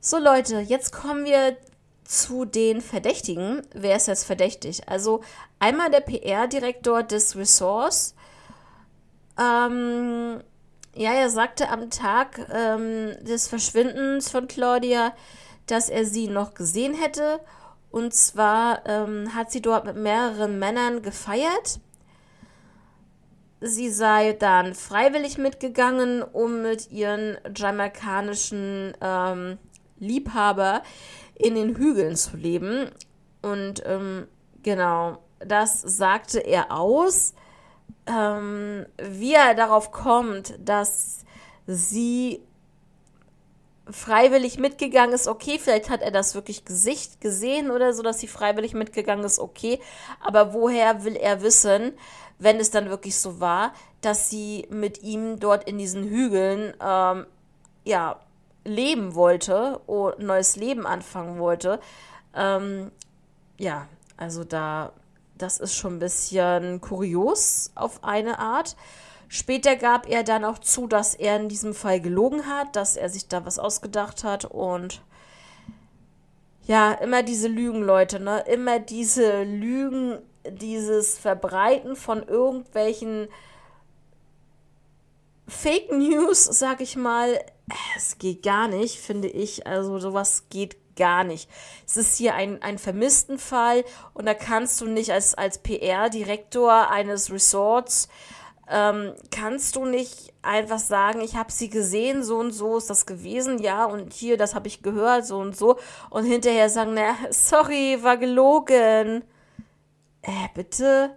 So 0.00 0.18
Leute, 0.18 0.58
jetzt 0.60 0.92
kommen 0.92 1.24
wir 1.24 1.56
zu 2.04 2.44
den 2.44 2.80
Verdächtigen. 2.80 3.62
Wer 3.74 3.96
ist 3.96 4.08
jetzt 4.08 4.24
verdächtig? 4.24 4.88
Also 4.88 5.22
einmal 5.58 5.90
der 5.90 6.00
PR-Direktor 6.00 7.02
des 7.02 7.36
Ressorts. 7.36 8.14
Ähm, 9.38 10.42
ja, 10.94 11.12
er 11.12 11.30
sagte 11.30 11.68
am 11.70 11.90
Tag 11.90 12.46
ähm, 12.52 13.14
des 13.22 13.48
Verschwindens 13.48 14.30
von 14.30 14.46
Claudia, 14.46 15.14
dass 15.66 15.88
er 15.88 16.04
sie 16.04 16.28
noch 16.28 16.54
gesehen 16.54 16.94
hätte. 16.94 17.40
Und 17.90 18.14
zwar 18.14 18.86
ähm, 18.86 19.34
hat 19.34 19.50
sie 19.50 19.62
dort 19.62 19.84
mit 19.84 19.96
mehreren 19.96 20.58
Männern 20.58 21.02
gefeiert. 21.02 21.80
Sie 23.60 23.90
sei 23.90 24.32
dann 24.32 24.74
freiwillig 24.74 25.38
mitgegangen, 25.38 26.22
um 26.22 26.62
mit 26.62 26.90
ihren 26.90 27.38
jamaikanischen 27.54 28.92
ähm, 29.00 29.58
Liebhaber 30.00 30.82
in 31.42 31.54
den 31.54 31.76
Hügeln 31.76 32.16
zu 32.16 32.36
leben. 32.36 32.90
Und 33.42 33.82
ähm, 33.84 34.26
genau, 34.62 35.18
das 35.40 35.80
sagte 35.80 36.38
er 36.38 36.72
aus. 36.72 37.34
Ähm, 38.06 38.86
wie 39.00 39.34
er 39.34 39.54
darauf 39.54 39.92
kommt, 39.92 40.54
dass 40.58 41.24
sie 41.66 42.40
freiwillig 43.90 44.58
mitgegangen 44.58 45.14
ist, 45.14 45.28
okay, 45.28 45.58
vielleicht 45.58 45.90
hat 45.90 46.02
er 46.02 46.10
das 46.10 46.34
wirklich 46.34 46.64
Gesicht 46.64 47.20
gesehen 47.20 47.70
oder 47.70 47.92
so, 47.92 48.02
dass 48.02 48.20
sie 48.20 48.28
freiwillig 48.28 48.74
mitgegangen 48.74 49.24
ist, 49.24 49.38
okay, 49.38 49.80
aber 50.20 50.52
woher 50.52 51.04
will 51.04 51.16
er 51.16 51.42
wissen, 51.42 51.92
wenn 52.38 52.58
es 52.58 52.70
dann 52.70 52.90
wirklich 52.90 53.16
so 53.16 53.40
war, 53.40 53.72
dass 54.00 54.30
sie 54.30 54.66
mit 54.70 55.02
ihm 55.02 55.38
dort 55.38 55.68
in 55.68 55.78
diesen 55.78 56.04
Hügeln, 56.04 56.74
ähm, 56.80 57.26
ja, 57.84 58.20
leben 58.64 59.14
wollte, 59.14 59.80
ein 59.88 60.26
neues 60.26 60.56
Leben 60.56 60.86
anfangen 60.86 61.38
wollte. 61.38 61.80
Ähm, 62.34 62.90
ja, 63.58 63.86
also 64.16 64.44
da, 64.44 64.92
das 65.36 65.58
ist 65.58 65.74
schon 65.74 65.96
ein 65.96 65.98
bisschen 65.98 66.80
kurios 66.80 67.72
auf 67.74 68.04
eine 68.04 68.38
Art. 68.38 68.76
Später 69.28 69.76
gab 69.76 70.08
er 70.08 70.24
dann 70.24 70.44
auch 70.44 70.58
zu, 70.58 70.86
dass 70.86 71.14
er 71.14 71.36
in 71.36 71.48
diesem 71.48 71.74
Fall 71.74 72.00
gelogen 72.00 72.46
hat, 72.46 72.76
dass 72.76 72.96
er 72.96 73.08
sich 73.08 73.28
da 73.28 73.46
was 73.46 73.58
ausgedacht 73.58 74.24
hat 74.24 74.44
und 74.44 75.02
ja, 76.64 76.92
immer 76.92 77.22
diese 77.22 77.48
Lügen, 77.48 77.82
Leute, 77.82 78.20
ne? 78.20 78.44
Immer 78.46 78.78
diese 78.78 79.42
Lügen, 79.42 80.18
dieses 80.46 81.18
Verbreiten 81.18 81.96
von 81.96 82.22
irgendwelchen 82.22 83.28
Fake 85.52 85.92
News, 85.92 86.44
sag 86.44 86.80
ich 86.80 86.96
mal, 86.96 87.38
es 87.96 88.18
geht 88.18 88.42
gar 88.42 88.68
nicht, 88.68 88.98
finde 88.98 89.28
ich. 89.28 89.66
Also 89.66 89.98
sowas 89.98 90.46
geht 90.50 90.76
gar 90.96 91.24
nicht. 91.24 91.48
Es 91.86 91.96
ist 91.96 92.16
hier 92.16 92.34
ein, 92.34 92.60
ein 92.62 92.78
vermissten 92.78 93.38
Fall 93.38 93.84
und 94.14 94.26
da 94.26 94.34
kannst 94.34 94.80
du 94.80 94.86
nicht 94.86 95.12
als, 95.12 95.34
als 95.34 95.58
PR-Direktor 95.58 96.90
eines 96.90 97.30
Resorts, 97.30 98.08
ähm, 98.68 99.12
kannst 99.30 99.76
du 99.76 99.84
nicht 99.84 100.32
einfach 100.40 100.78
sagen, 100.78 101.20
ich 101.20 101.36
habe 101.36 101.52
sie 101.52 101.68
gesehen, 101.68 102.22
so 102.24 102.38
und 102.38 102.52
so 102.52 102.78
ist 102.78 102.90
das 102.90 103.06
gewesen, 103.06 103.58
ja, 103.58 103.84
und 103.84 104.12
hier, 104.12 104.36
das 104.36 104.54
habe 104.54 104.68
ich 104.68 104.82
gehört, 104.82 105.26
so 105.26 105.38
und 105.38 105.56
so, 105.56 105.78
und 106.10 106.24
hinterher 106.24 106.70
sagen, 106.70 106.94
na, 106.94 107.14
sorry, 107.30 107.98
war 108.02 108.16
gelogen. 108.16 109.24
Äh, 110.22 110.48
bitte? 110.54 111.16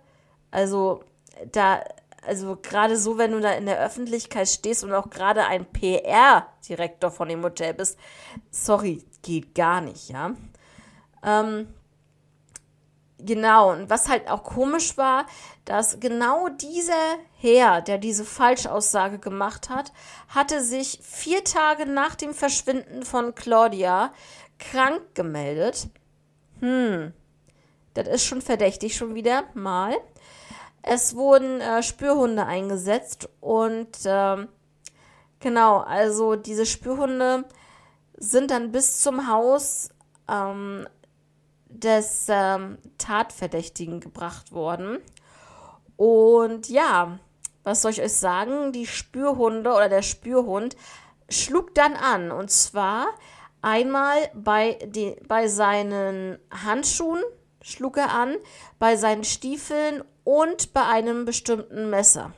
Also, 0.51 1.03
da, 1.51 1.83
also 2.25 2.57
gerade 2.61 2.97
so, 2.97 3.17
wenn 3.17 3.31
du 3.31 3.39
da 3.39 3.51
in 3.51 3.65
der 3.65 3.79
Öffentlichkeit 3.79 4.47
stehst 4.47 4.83
und 4.83 4.93
auch 4.93 5.09
gerade 5.09 5.45
ein 5.45 5.65
PR-Direktor 5.65 7.11
von 7.11 7.29
dem 7.29 7.43
Hotel 7.43 7.73
bist, 7.73 7.97
sorry, 8.51 9.03
geht 9.21 9.55
gar 9.55 9.81
nicht, 9.81 10.09
ja. 10.09 10.33
Ähm, 11.23 11.67
genau, 13.17 13.71
und 13.71 13.89
was 13.89 14.07
halt 14.07 14.29
auch 14.29 14.43
komisch 14.43 14.97
war, 14.97 15.25
dass 15.65 15.99
genau 15.99 16.49
dieser 16.49 17.17
Herr, 17.39 17.81
der 17.81 17.97
diese 17.97 18.25
Falschaussage 18.25 19.19
gemacht 19.19 19.69
hat, 19.69 19.91
hatte 20.27 20.63
sich 20.63 20.99
vier 21.01 21.43
Tage 21.43 21.85
nach 21.85 22.15
dem 22.15 22.33
Verschwinden 22.33 23.03
von 23.03 23.33
Claudia 23.35 24.13
krank 24.59 25.01
gemeldet. 25.15 25.89
Hm, 26.59 27.13
das 27.93 28.07
ist 28.07 28.25
schon 28.25 28.41
verdächtig 28.41 28.95
schon 28.95 29.15
wieder 29.15 29.43
mal. 29.53 29.95
Es 30.87 31.15
wurden 31.15 31.61
äh, 31.61 31.81
Spürhunde 31.81 32.45
eingesetzt 32.45 33.27
und 33.41 34.05
äh, 34.05 34.45
genau, 35.39 35.79
also 35.79 36.35
diese 36.35 36.67
Spürhunde 36.67 37.45
sind 38.17 38.51
dann 38.51 38.71
bis 38.71 39.01
zum 39.01 39.27
Haus 39.27 39.89
ähm, 40.29 40.87
des 41.67 42.27
ähm, 42.29 42.77
Tatverdächtigen 42.99 43.99
gebracht 43.99 44.51
worden. 44.51 44.99
Und 45.97 46.69
ja, 46.69 47.17
was 47.63 47.81
soll 47.81 47.89
ich 47.89 48.03
euch 48.03 48.13
sagen? 48.13 48.71
Die 48.71 48.85
Spürhunde 48.85 49.71
oder 49.71 49.89
der 49.89 50.03
Spürhund 50.03 50.75
schlug 51.29 51.73
dann 51.73 51.95
an. 51.95 52.31
Und 52.31 52.51
zwar 52.51 53.07
einmal 53.63 54.17
bei, 54.35 54.77
die, 54.85 55.15
bei 55.27 55.47
seinen 55.47 56.37
Handschuhen 56.51 57.23
schlug 57.65 57.97
er 57.97 58.11
an, 58.11 58.35
bei 58.77 58.95
seinen 58.95 59.23
Stiefeln 59.23 60.03
und 60.23 60.71
bei 60.73 60.83
einem 60.83 61.25
bestimmten 61.25 61.89
Messer. 61.89 62.31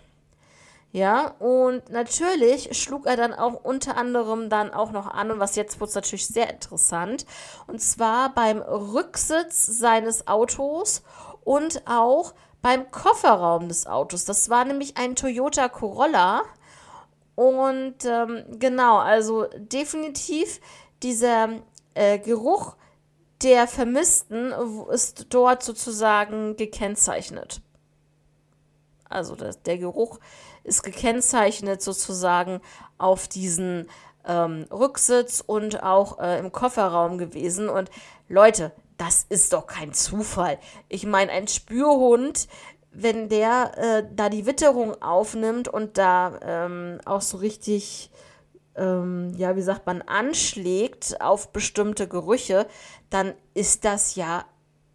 Ja, 0.93 1.35
und 1.39 1.89
natürlich 1.89 2.81
schlug 2.81 3.05
er 3.05 3.17
dann 3.17 3.33
auch 3.33 3.65
unter 3.65 3.97
anderem 3.97 4.49
dann 4.49 4.73
auch 4.73 4.91
noch 4.91 5.05
an, 5.05 5.29
und 5.29 5.39
was 5.39 5.57
jetzt 5.57 5.79
wird 5.81 5.93
natürlich 5.93 6.27
sehr 6.27 6.49
interessant, 6.49 7.25
und 7.67 7.81
zwar 7.81 8.33
beim 8.33 8.59
Rücksitz 8.59 9.65
seines 9.65 10.27
Autos 10.27 11.03
und 11.43 11.83
auch 11.85 12.33
beim 12.61 12.89
Kofferraum 12.89 13.67
des 13.67 13.85
Autos. 13.85 14.23
Das 14.25 14.49
war 14.49 14.63
nämlich 14.65 14.97
ein 14.97 15.15
Toyota 15.15 15.69
Corolla. 15.69 16.43
Und 17.35 18.03
ähm, 18.05 18.45
genau, 18.57 18.97
also 18.97 19.45
definitiv 19.57 20.59
dieser 21.03 21.49
äh, 21.93 22.17
Geruch 22.17 22.75
der 23.43 23.67
Vermissten 23.67 24.51
ist 24.91 25.27
dort 25.29 25.63
sozusagen 25.63 26.55
gekennzeichnet. 26.55 27.61
Also 29.09 29.35
das, 29.35 29.61
der 29.61 29.77
Geruch 29.77 30.19
ist 30.63 30.83
gekennzeichnet 30.83 31.81
sozusagen 31.81 32.61
auf 32.97 33.27
diesen 33.27 33.87
ähm, 34.25 34.65
Rücksitz 34.71 35.41
und 35.45 35.83
auch 35.83 36.19
äh, 36.19 36.39
im 36.39 36.51
Kofferraum 36.51 37.17
gewesen. 37.17 37.69
Und 37.69 37.89
Leute, 38.27 38.73
das 38.97 39.25
ist 39.29 39.53
doch 39.53 39.67
kein 39.67 39.93
Zufall. 39.93 40.59
Ich 40.89 41.05
meine, 41.05 41.31
ein 41.31 41.47
Spürhund, 41.47 42.47
wenn 42.91 43.29
der 43.29 43.77
äh, 43.77 44.03
da 44.13 44.29
die 44.29 44.45
Witterung 44.45 45.01
aufnimmt 45.01 45.67
und 45.67 45.97
da 45.97 46.39
ähm, 46.41 46.99
auch 47.05 47.21
so 47.21 47.37
richtig, 47.37 48.09
ähm, 48.77 49.33
ja, 49.35 49.55
wie 49.55 49.61
sagt 49.61 49.85
man, 49.85 50.01
anschlägt 50.01 51.19
auf 51.21 51.51
bestimmte 51.51 52.07
Gerüche, 52.07 52.67
dann 53.09 53.33
ist 53.53 53.85
das 53.85 54.15
ja 54.15 54.45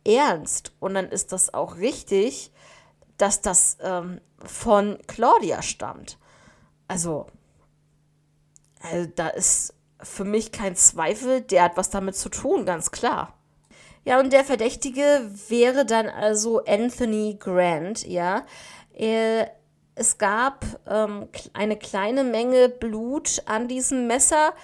ernst. 0.05 0.73
Und 0.81 0.95
dann 0.95 1.09
ist 1.09 1.33
das 1.33 1.53
auch 1.53 1.77
richtig, 1.77 2.53
dass 3.19 3.41
das 3.41 3.77
ähm, 3.83 4.21
von 4.39 4.99
Claudia 5.07 5.63
stammt. 5.63 6.19
Also, 6.89 7.27
also, 8.81 9.11
da 9.15 9.29
ist 9.29 9.75
für 10.03 10.25
mich 10.25 10.51
kein 10.51 10.75
Zweifel, 10.75 11.41
der 11.43 11.65
hat 11.65 11.77
was 11.77 11.91
damit 11.91 12.17
zu 12.17 12.29
tun, 12.29 12.67
ganz 12.67 12.91
klar. 12.91 13.39
Ja, 14.05 14.19
und 14.19 14.33
der 14.33 14.45
Verdächtige 14.45 15.31
wäre 15.49 15.87
dann 15.87 16.09
also 16.09 16.65
Anthony 16.65 17.37
Grant, 17.39 18.05
ja. 18.07 18.45
Er, 18.93 19.53
es 19.95 20.19
gab 20.19 20.65
ähm, 20.87 21.29
eine 21.53 21.77
kleine 21.77 22.25
Menge 22.25 22.69
Blut 22.69 23.43
an 23.47 23.69
diesem 23.69 24.07
Messer, 24.07 24.55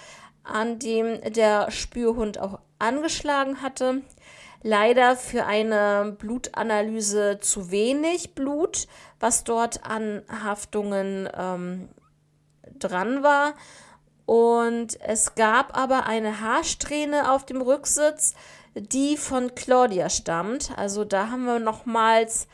an 0.43 0.79
dem 0.79 1.21
der 1.33 1.69
Spürhund 1.71 2.39
auch 2.39 2.59
angeschlagen 2.79 3.61
hatte. 3.61 4.01
Leider 4.61 5.15
für 5.15 5.45
eine 5.45 6.15
Blutanalyse 6.17 7.39
zu 7.39 7.71
wenig 7.71 8.35
Blut, 8.35 8.87
was 9.19 9.43
dort 9.43 9.85
an 9.85 10.23
Haftungen 10.43 11.29
ähm, 11.37 11.89
dran 12.77 13.23
war. 13.23 13.53
Und 14.25 14.99
es 15.01 15.35
gab 15.35 15.77
aber 15.77 16.05
eine 16.05 16.41
Haarsträhne 16.41 17.31
auf 17.31 17.45
dem 17.45 17.61
Rücksitz, 17.61 18.33
die 18.75 19.17
von 19.17 19.55
Claudia 19.55 20.09
stammt. 20.09 20.71
Also 20.77 21.05
da 21.05 21.29
haben 21.29 21.45
wir 21.45 21.59
nochmals 21.59 22.47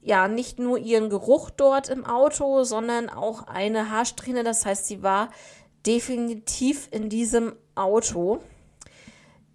ja 0.00 0.28
nicht 0.28 0.58
nur 0.58 0.78
ihren 0.78 1.10
Geruch 1.10 1.50
dort 1.50 1.88
im 1.88 2.04
Auto, 2.04 2.64
sondern 2.64 3.08
auch 3.08 3.46
eine 3.46 3.90
Haarsträhne. 3.90 4.44
Das 4.44 4.64
heißt, 4.64 4.86
sie 4.86 5.02
war 5.02 5.30
definitiv 5.86 6.88
in 6.90 7.08
diesem 7.08 7.54
Auto. 7.74 8.40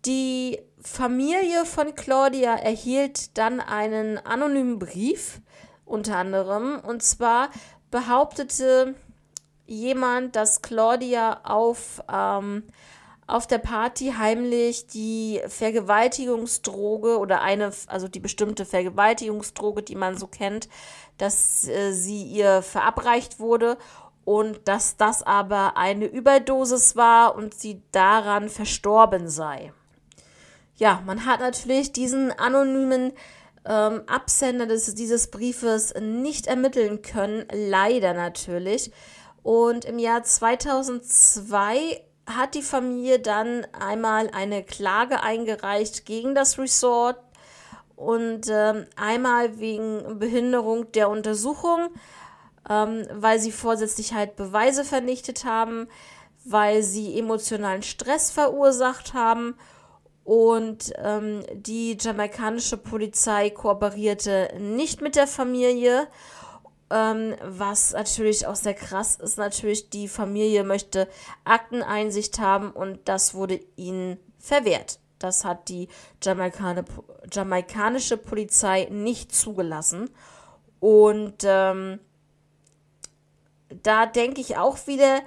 Die 0.06 0.60
Familie 0.82 1.65
von 1.65 1.95
Claudia 1.95 2.56
erhielt 2.56 3.38
dann 3.38 3.60
einen 3.62 4.17
anonymen 4.17 4.79
Brief, 4.79 5.39
unter 5.86 6.17
anderem, 6.17 6.79
und 6.79 7.03
zwar 7.03 7.49
behauptete 7.91 8.95
jemand, 9.65 10.36
dass 10.36 10.62
Claudia 10.62 11.41
auf, 11.43 12.01
ähm, 12.12 12.63
auf 13.28 13.48
der 13.48 13.58
Party 13.58 14.14
heimlich 14.18 14.88
die 14.88 15.42
Vergewaltigungsdroge 15.48 17.18
oder 17.18 17.42
eine, 17.42 17.72
also 17.88 18.08
die 18.08 18.20
bestimmte 18.20 18.66
Vergewaltigungsdroge, 18.66 19.84
die 19.84 19.96
man 19.96 20.18
so 20.18 20.28
kennt, 20.28 20.68
dass 21.18 21.68
äh, 21.68 21.92
sie 21.94 22.24
ihr 22.24 22.62
verabreicht 22.62 23.40
wurde 23.40 23.78
und 24.26 24.68
dass 24.68 24.98
das 24.98 25.24
aber 25.24 25.78
eine 25.78 26.06
Überdosis 26.06 26.96
war 26.96 27.36
und 27.36 27.54
sie 27.54 27.82
daran 27.92 28.50
verstorben 28.50 29.30
sei 29.30 29.74
ja, 30.76 31.02
man 31.06 31.26
hat 31.26 31.40
natürlich 31.40 31.92
diesen 31.92 32.32
anonymen 32.32 33.14
ähm, 33.66 34.02
Absender 34.08 34.66
des, 34.66 34.94
dieses 34.96 35.30
Briefes 35.32 35.94
nicht 36.00 36.48
ermitteln 36.48 37.02
können, 37.02 37.46
leider 37.52 38.14
natürlich. 38.14 38.92
Und 39.44 39.86
im 39.86 40.00
Jahr 40.00 40.24
2002 40.24 42.02
hat 42.26 42.56
die 42.56 42.62
Familie 42.62 43.20
dann 43.20 43.68
einmal 43.74 44.30
eine 44.30 44.64
Klage 44.64 45.22
eingereicht 45.22 46.06
gegen 46.06 46.36
das 46.36 46.58
Resort 46.58 47.18
und 47.96 48.48
ähm, 48.50 48.86
einmal 48.96 49.60
wegen 49.60 50.20
Behinderung 50.20 50.92
der 50.94 51.10
Untersuchung, 51.10 51.90
ähm, 52.70 53.06
weil 53.12 53.40
sie 53.40 53.52
vorsätzlich 53.52 54.14
halt 54.14 54.36
Beweise 54.36 54.84
vernichtet 54.86 55.46
haben 55.46 55.88
weil 56.46 56.84
sie 56.84 57.18
emotionalen 57.18 57.84
Stress 57.84 58.32
verursacht 58.32 59.14
haben 59.14 59.56
und 60.24 60.94
ähm, 60.98 61.44
die 61.54 61.98
jamaikanische 62.00 62.78
Polizei 62.78 63.50
kooperierte 63.50 64.54
nicht 64.60 65.02
mit 65.02 65.16
der 65.16 65.28
Familie. 65.28 66.08
Ähm, 66.93 67.34
was 67.41 67.93
natürlich 67.93 68.45
auch 68.45 68.56
sehr 68.56 68.75
krass 68.75 69.15
ist, 69.15 69.39
natürlich, 69.39 69.89
die 69.89 70.08
Familie 70.08 70.63
möchte 70.63 71.08
Akteneinsicht 71.43 72.38
haben 72.38 72.69
und 72.69 72.99
das 73.06 73.34
wurde 73.34 73.60
ihnen 73.75 74.19
verwehrt. 74.38 74.99
Das 75.17 75.43
hat 75.43 75.69
die 75.69 75.88
jamaikanische 76.21 78.17
Polizei 78.17 78.89
nicht 78.91 79.34
zugelassen. 79.34 80.12
Und 80.79 81.43
ähm, 81.45 81.99
da 83.82 84.06
denke 84.06 84.41
ich 84.41 84.58
auch 84.58 84.86
wieder, 84.86 85.21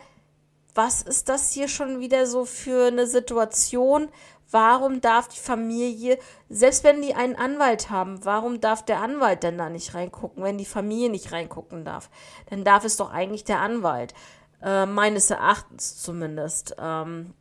was 0.72 1.02
ist 1.02 1.28
das 1.28 1.50
hier 1.50 1.66
schon 1.66 1.98
wieder 1.98 2.28
so 2.28 2.44
für 2.44 2.86
eine 2.86 3.08
Situation? 3.08 4.08
Warum 4.50 5.00
darf 5.00 5.28
die 5.28 5.40
Familie, 5.40 6.18
selbst 6.48 6.84
wenn 6.84 7.02
die 7.02 7.14
einen 7.14 7.34
Anwalt 7.34 7.90
haben, 7.90 8.24
warum 8.24 8.60
darf 8.60 8.84
der 8.84 9.00
Anwalt 9.00 9.42
denn 9.42 9.58
da 9.58 9.68
nicht 9.68 9.94
reingucken, 9.94 10.42
wenn 10.42 10.58
die 10.58 10.64
Familie 10.64 11.10
nicht 11.10 11.32
reingucken 11.32 11.84
darf? 11.84 12.10
Dann 12.50 12.62
darf 12.62 12.84
es 12.84 12.96
doch 12.96 13.10
eigentlich 13.10 13.44
der 13.44 13.60
Anwalt, 13.60 14.14
äh, 14.62 14.86
meines 14.86 15.30
Erachtens 15.30 16.00
zumindest. 16.00 16.76
Ähm, 16.78 17.34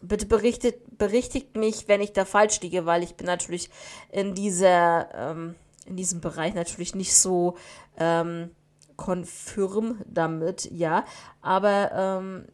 bitte 0.00 0.26
berichtet, 0.26 0.98
berichtigt 0.98 1.56
mich, 1.56 1.88
wenn 1.88 2.00
ich 2.00 2.12
da 2.12 2.24
falsch 2.24 2.60
liege, 2.60 2.86
weil 2.86 3.02
ich 3.02 3.16
bin 3.16 3.26
natürlich 3.26 3.70
in 4.10 4.34
dieser, 4.34 5.08
ähm, 5.14 5.56
in 5.86 5.96
diesem 5.96 6.20
Bereich 6.20 6.54
natürlich 6.54 6.94
nicht 6.94 7.16
so 7.16 7.56
ähm, 7.98 8.50
konfirm 8.96 10.00
damit, 10.06 10.70
ja. 10.70 11.04
Aber 11.42 11.90
ähm, 11.92 12.46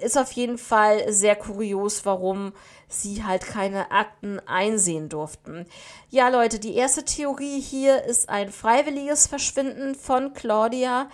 ist 0.00 0.18
auf 0.18 0.32
jeden 0.32 0.58
Fall 0.58 1.12
sehr 1.12 1.36
kurios, 1.36 2.04
warum 2.04 2.52
sie 2.88 3.24
halt 3.24 3.46
keine 3.46 3.90
Akten 3.90 4.40
einsehen 4.46 5.08
durften. 5.08 5.66
Ja, 6.08 6.28
Leute, 6.28 6.58
die 6.58 6.74
erste 6.74 7.04
Theorie 7.04 7.60
hier 7.60 8.04
ist 8.04 8.28
ein 8.28 8.50
freiwilliges 8.50 9.26
Verschwinden 9.26 9.94
von 9.94 10.34
Claudia. 10.34 11.08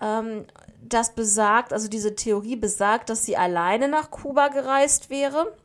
Ähm, 0.00 0.46
das 0.82 1.14
besagt, 1.14 1.72
also 1.72 1.88
diese 1.88 2.14
Theorie 2.14 2.56
besagt, 2.56 3.10
dass 3.10 3.24
sie 3.24 3.36
alleine 3.36 3.88
nach 3.88 4.10
Kuba 4.10 4.48
gereist 4.48 5.10
wäre, 5.10 5.56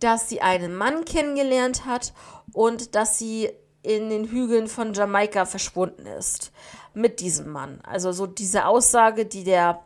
dass 0.00 0.28
sie 0.28 0.40
einen 0.40 0.74
Mann 0.74 1.04
kennengelernt 1.04 1.84
hat 1.84 2.12
und 2.52 2.94
dass 2.94 3.18
sie 3.18 3.50
in 3.82 4.10
den 4.10 4.26
Hügeln 4.26 4.68
von 4.68 4.94
Jamaika 4.94 5.44
verschwunden 5.44 6.06
ist 6.06 6.52
mit 6.94 7.20
diesem 7.20 7.50
Mann. 7.50 7.80
Also 7.82 8.12
so 8.12 8.26
diese 8.26 8.66
Aussage, 8.66 9.26
die 9.26 9.44
der 9.44 9.82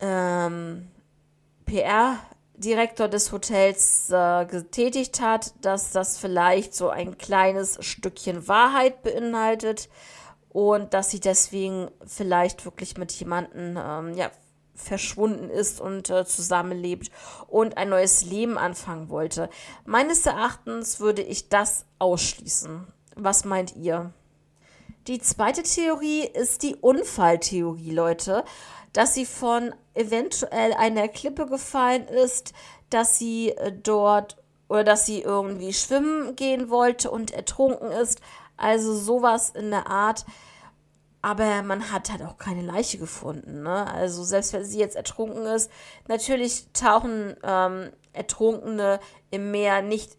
ähm, 0.00 0.88
PR-Direktor 1.66 3.08
des 3.08 3.32
Hotels 3.32 4.10
äh, 4.10 4.46
getätigt 4.46 5.20
hat, 5.20 5.52
dass 5.62 5.90
das 5.92 6.18
vielleicht 6.18 6.74
so 6.74 6.88
ein 6.88 7.18
kleines 7.18 7.84
Stückchen 7.84 8.48
Wahrheit 8.48 9.02
beinhaltet 9.02 9.88
und 10.50 10.94
dass 10.94 11.10
sie 11.10 11.20
deswegen 11.20 11.90
vielleicht 12.06 12.64
wirklich 12.64 12.96
mit 12.96 13.12
jemandem 13.12 13.78
ähm, 13.78 14.14
ja, 14.14 14.30
verschwunden 14.74 15.50
ist 15.50 15.80
und 15.80 16.10
äh, 16.10 16.24
zusammenlebt 16.24 17.10
und 17.48 17.76
ein 17.76 17.88
neues 17.88 18.24
Leben 18.24 18.58
anfangen 18.58 19.08
wollte. 19.08 19.50
Meines 19.84 20.24
Erachtens 20.26 21.00
würde 21.00 21.22
ich 21.22 21.48
das 21.48 21.84
ausschließen. 21.98 22.86
Was 23.16 23.44
meint 23.44 23.74
ihr? 23.76 24.12
Die 25.06 25.20
zweite 25.20 25.62
Theorie 25.62 26.26
ist 26.26 26.62
die 26.62 26.74
Unfalltheorie, 26.76 27.92
Leute 27.92 28.44
dass 28.96 29.12
sie 29.12 29.26
von 29.26 29.74
eventuell 29.92 30.72
einer 30.72 31.06
Klippe 31.08 31.46
gefallen 31.46 32.08
ist, 32.08 32.54
dass 32.88 33.18
sie 33.18 33.50
äh, 33.50 33.70
dort 33.70 34.38
oder 34.68 34.84
dass 34.84 35.04
sie 35.04 35.20
irgendwie 35.20 35.74
schwimmen 35.74 36.34
gehen 36.34 36.70
wollte 36.70 37.10
und 37.10 37.30
ertrunken 37.30 37.90
ist. 37.92 38.20
Also 38.56 38.94
sowas 38.94 39.50
in 39.50 39.70
der 39.70 39.86
Art. 39.86 40.24
Aber 41.20 41.62
man 41.62 41.92
hat 41.92 42.10
halt 42.10 42.22
auch 42.22 42.38
keine 42.38 42.62
Leiche 42.62 42.96
gefunden. 42.96 43.64
Ne? 43.64 43.86
Also 43.92 44.24
selbst 44.24 44.54
wenn 44.54 44.64
sie 44.64 44.78
jetzt 44.78 44.96
ertrunken 44.96 45.44
ist, 45.44 45.70
natürlich 46.08 46.72
tauchen 46.72 47.36
ähm, 47.42 47.90
Ertrunkene 48.14 48.98
im 49.30 49.50
Meer 49.50 49.82
nicht 49.82 50.16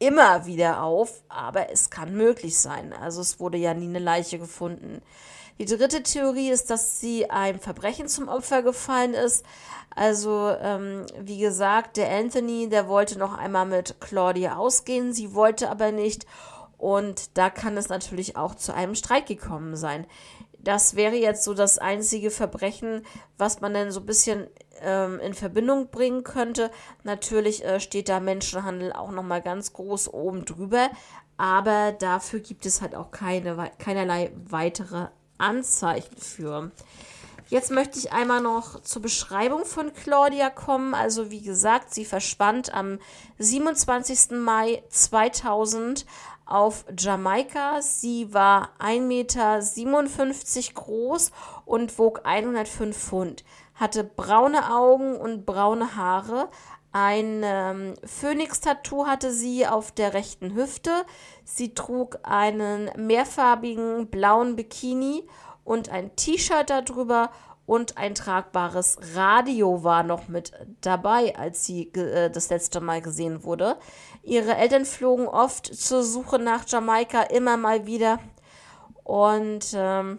immer 0.00 0.44
wieder 0.44 0.82
auf, 0.82 1.22
aber 1.28 1.70
es 1.70 1.90
kann 1.90 2.16
möglich 2.16 2.58
sein. 2.58 2.92
Also 2.92 3.20
es 3.20 3.38
wurde 3.38 3.58
ja 3.58 3.74
nie 3.74 3.86
eine 3.86 4.00
Leiche 4.00 4.40
gefunden. 4.40 5.02
Die 5.58 5.64
dritte 5.64 6.04
Theorie 6.04 6.50
ist, 6.50 6.70
dass 6.70 7.00
sie 7.00 7.30
einem 7.30 7.58
Verbrechen 7.58 8.06
zum 8.06 8.28
Opfer 8.28 8.62
gefallen 8.62 9.14
ist. 9.14 9.44
Also, 9.94 10.54
ähm, 10.60 11.04
wie 11.20 11.38
gesagt, 11.38 11.96
der 11.96 12.10
Anthony, 12.10 12.68
der 12.68 12.86
wollte 12.88 13.18
noch 13.18 13.36
einmal 13.36 13.66
mit 13.66 14.00
Claudia 14.00 14.56
ausgehen, 14.56 15.12
sie 15.12 15.34
wollte 15.34 15.68
aber 15.68 15.90
nicht. 15.90 16.26
Und 16.76 17.36
da 17.36 17.50
kann 17.50 17.76
es 17.76 17.88
natürlich 17.88 18.36
auch 18.36 18.54
zu 18.54 18.72
einem 18.72 18.94
Streit 18.94 19.26
gekommen 19.26 19.74
sein. 19.74 20.06
Das 20.60 20.94
wäre 20.94 21.16
jetzt 21.16 21.42
so 21.42 21.54
das 21.54 21.78
einzige 21.78 22.30
Verbrechen, 22.30 23.04
was 23.36 23.60
man 23.60 23.74
dann 23.74 23.90
so 23.90 24.00
ein 24.00 24.06
bisschen 24.06 24.46
ähm, 24.80 25.18
in 25.18 25.34
Verbindung 25.34 25.88
bringen 25.90 26.22
könnte. 26.22 26.70
Natürlich 27.02 27.64
äh, 27.64 27.80
steht 27.80 28.08
da 28.08 28.20
Menschenhandel 28.20 28.92
auch 28.92 29.10
nochmal 29.10 29.42
ganz 29.42 29.72
groß 29.72 30.12
oben 30.12 30.44
drüber, 30.44 30.90
aber 31.36 31.92
dafür 31.92 32.40
gibt 32.40 32.66
es 32.66 32.80
halt 32.80 32.94
auch 32.94 33.10
keine, 33.10 33.70
keinerlei 33.78 34.30
weitere 34.44 35.08
Anzeichen 35.38 36.16
für. 36.16 36.70
Jetzt 37.50 37.70
möchte 37.70 37.98
ich 37.98 38.12
einmal 38.12 38.42
noch 38.42 38.82
zur 38.82 39.00
Beschreibung 39.00 39.64
von 39.64 39.94
Claudia 39.94 40.50
kommen. 40.50 40.94
Also 40.94 41.30
wie 41.30 41.40
gesagt, 41.40 41.94
sie 41.94 42.04
verschwand 42.04 42.74
am 42.74 42.98
27. 43.38 44.32
Mai 44.32 44.82
2000 44.90 46.04
auf 46.44 46.84
Jamaika. 46.96 47.80
Sie 47.80 48.34
war 48.34 48.70
1,57 48.78 49.00
Meter 49.00 50.74
groß 50.74 51.32
und 51.64 51.98
wog 51.98 52.20
105 52.24 52.96
Pfund, 52.96 53.44
hatte 53.74 54.04
braune 54.04 54.74
Augen 54.74 55.16
und 55.16 55.46
braune 55.46 55.96
Haare. 55.96 56.48
Ein 56.92 57.42
ähm, 57.44 57.94
Phönix-Tattoo 58.04 59.06
hatte 59.06 59.30
sie 59.30 59.66
auf 59.66 59.92
der 59.92 60.14
rechten 60.14 60.54
Hüfte. 60.54 61.04
Sie 61.44 61.74
trug 61.74 62.18
einen 62.22 62.90
mehrfarbigen 62.96 64.08
blauen 64.08 64.56
Bikini 64.56 65.28
und 65.64 65.90
ein 65.90 66.16
T-Shirt 66.16 66.70
darüber 66.70 67.30
und 67.66 67.98
ein 67.98 68.14
tragbares 68.14 68.96
Radio 69.14 69.84
war 69.84 70.02
noch 70.02 70.28
mit 70.28 70.52
dabei, 70.80 71.36
als 71.36 71.66
sie 71.66 71.92
äh, 71.92 72.30
das 72.30 72.48
letzte 72.48 72.80
Mal 72.80 73.02
gesehen 73.02 73.44
wurde. 73.44 73.76
Ihre 74.22 74.56
Eltern 74.56 74.86
flogen 74.86 75.28
oft 75.28 75.66
zur 75.66 76.02
Suche 76.02 76.38
nach 76.38 76.64
Jamaika 76.66 77.22
immer 77.24 77.58
mal 77.58 77.84
wieder 77.84 78.18
und 79.04 79.74
ähm, 79.74 80.18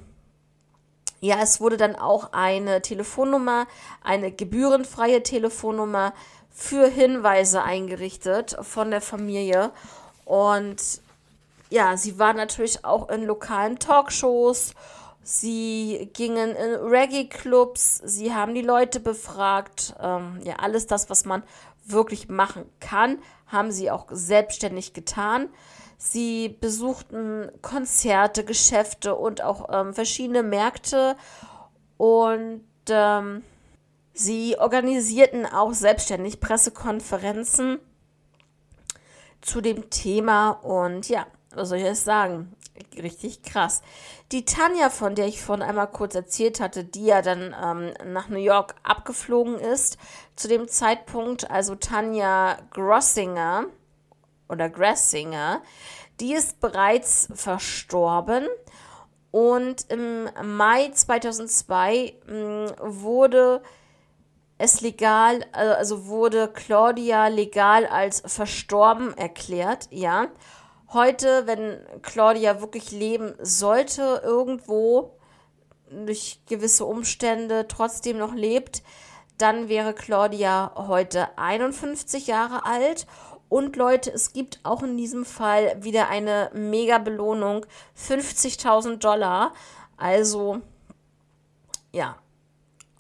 ja, 1.22 1.38
es 1.42 1.60
wurde 1.60 1.78
dann 1.78 1.96
auch 1.96 2.32
eine 2.32 2.82
Telefonnummer, 2.82 3.68
eine 4.04 4.32
gebührenfreie 4.32 5.24
Telefonnummer 5.24 6.14
für 6.60 6.88
Hinweise 6.88 7.64
eingerichtet 7.64 8.58
von 8.64 8.92
der 8.92 9.00
Familie. 9.00 9.72
Und 10.26 10.76
ja, 11.70 11.96
sie 11.96 12.20
war 12.20 12.34
natürlich 12.34 12.84
auch 12.84 13.08
in 13.10 13.24
lokalen 13.24 13.80
Talkshows. 13.80 14.74
Sie 15.24 16.10
gingen 16.12 16.50
in 16.58 16.76
Reggae-Clubs, 16.76 18.02
sie 18.04 18.34
haben 18.34 18.54
die 18.56 18.62
Leute 18.62 19.00
befragt. 19.00 19.96
Ähm, 20.02 20.42
ja, 20.44 20.58
alles 20.58 20.86
das, 20.86 21.10
was 21.10 21.24
man 21.24 21.44
wirklich 21.86 22.28
machen 22.28 22.66
kann, 22.82 23.20
haben 23.48 23.72
sie 23.72 23.90
auch 23.90 24.08
selbstständig 24.10 24.92
getan. 24.94 25.48
Sie 25.98 26.50
besuchten 26.50 27.52
Konzerte, 27.62 28.44
Geschäfte 28.44 29.16
und 29.16 29.42
auch 29.42 29.70
ähm, 29.72 29.94
verschiedene 29.94 30.44
Märkte 30.44 31.16
und 31.98 32.66
ähm, 32.90 33.44
sie 34.20 34.58
organisierten 34.58 35.46
auch 35.46 35.74
selbstständig 35.74 36.40
Pressekonferenzen 36.40 37.80
zu 39.42 39.62
dem 39.62 39.90
Thema 39.90 40.52
und 40.52 41.08
ja, 41.10 41.26
was 41.54 41.70
soll 41.70 41.80
ich 41.80 41.86
jetzt 41.86 42.06
sagen? 42.06 42.54
Richtig 42.96 43.44
krass. 43.44 43.82
Die 44.32 44.46
Tanja, 44.46 44.90
von 44.90 45.16
der 45.16 45.28
ich 45.28 45.42
vorhin 45.42 45.64
einmal 45.64 45.88
kurz 45.88 46.16
erzählt 46.16 46.60
hatte, 46.60 46.84
die 46.84 47.06
ja 47.06 47.22
dann 47.22 47.56
ähm, 47.62 47.94
nach 48.12 48.30
New 48.30 48.40
York 48.40 48.76
abgeflogen 48.84 49.56
ist, 49.56 49.98
zu 50.36 50.48
dem 50.48 50.68
Zeitpunkt, 50.68 51.50
also 51.50 51.76
Tanja 51.76 52.58
Grossinger, 52.72 53.66
oder 54.50 54.70
Grassinger, 54.70 55.62
die 56.20 56.34
ist 56.34 56.60
bereits 56.60 57.30
verstorben. 57.34 58.48
Und 59.32 59.90
im 59.92 60.28
Mai 60.44 60.90
2002 60.90 62.16
mh, 62.26 62.34
mm, 62.34 62.68
wurde 62.80 63.62
es 64.60 64.82
legal, 64.82 65.42
äh, 65.54 65.70
also 65.70 66.06
wurde 66.06 66.50
Claudia 66.50 67.28
legal 67.28 67.88
als 67.88 68.22
verstorben 68.26 69.18
erklärt, 69.18 69.88
ja. 69.90 70.28
Heute, 70.92 71.48
wenn 71.48 71.80
Claudia 72.02 72.62
wirklich 72.62 72.92
leben 72.92 73.36
sollte, 73.42 74.22
irgendwo, 74.24 75.16
durch 75.90 76.42
gewisse 76.48 76.86
Umstände 76.86 77.68
trotzdem 77.68 78.18
noch 78.18 78.34
lebt, 78.34 78.84
dann 79.38 79.70
wäre 79.70 79.94
Claudia 79.94 80.74
heute 80.76 81.38
51 81.38 82.28
Jahre 82.28 82.66
alt. 82.66 83.08
Und 83.48 83.78
Leute, 83.78 84.12
es 84.12 84.34
gibt 84.34 84.60
auch 84.64 84.84
in 84.84 84.98
diesem 84.98 85.26
Fall 85.26 85.82
wieder 85.82 86.10
eine 86.10 86.52
Mega-Belohnung, 86.54 87.66
50.000 87.98 88.98
Dollar. 88.98 89.54
Also, 89.98 90.62
ja, 91.94 92.18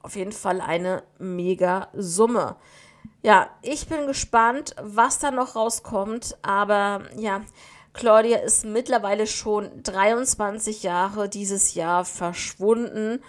auf 0.10 0.16
jeden 0.16 0.32
Fall 0.32 0.60
eine 0.60 1.04
Mega-Summe. 1.20 2.56
Ja, 3.22 3.48
ich 3.62 3.88
bin 3.88 4.08
gespannt, 4.08 4.76
was 4.82 5.20
da 5.20 5.30
noch 5.30 5.56
rauskommt. 5.56 6.36
Aber 6.42 7.04
ja, 7.16 7.42
Claudia 7.94 8.40
ist 8.40 8.66
mittlerweile 8.66 9.28
schon 9.28 9.70
23 9.84 10.82
Jahre 10.82 11.30
dieses 11.30 11.76
Jahr 11.76 12.06
verschwunden 12.06 13.22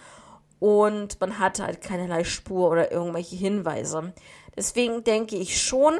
und 0.58 1.20
man 1.20 1.38
hatte 1.38 1.64
halt 1.64 1.82
keinerlei 1.82 2.24
Spur 2.24 2.70
oder 2.70 2.90
irgendwelche 2.90 3.36
Hinweise. 3.36 4.14
Deswegen 4.56 5.04
denke 5.04 5.36
ich 5.36 5.62
schon, 5.62 5.98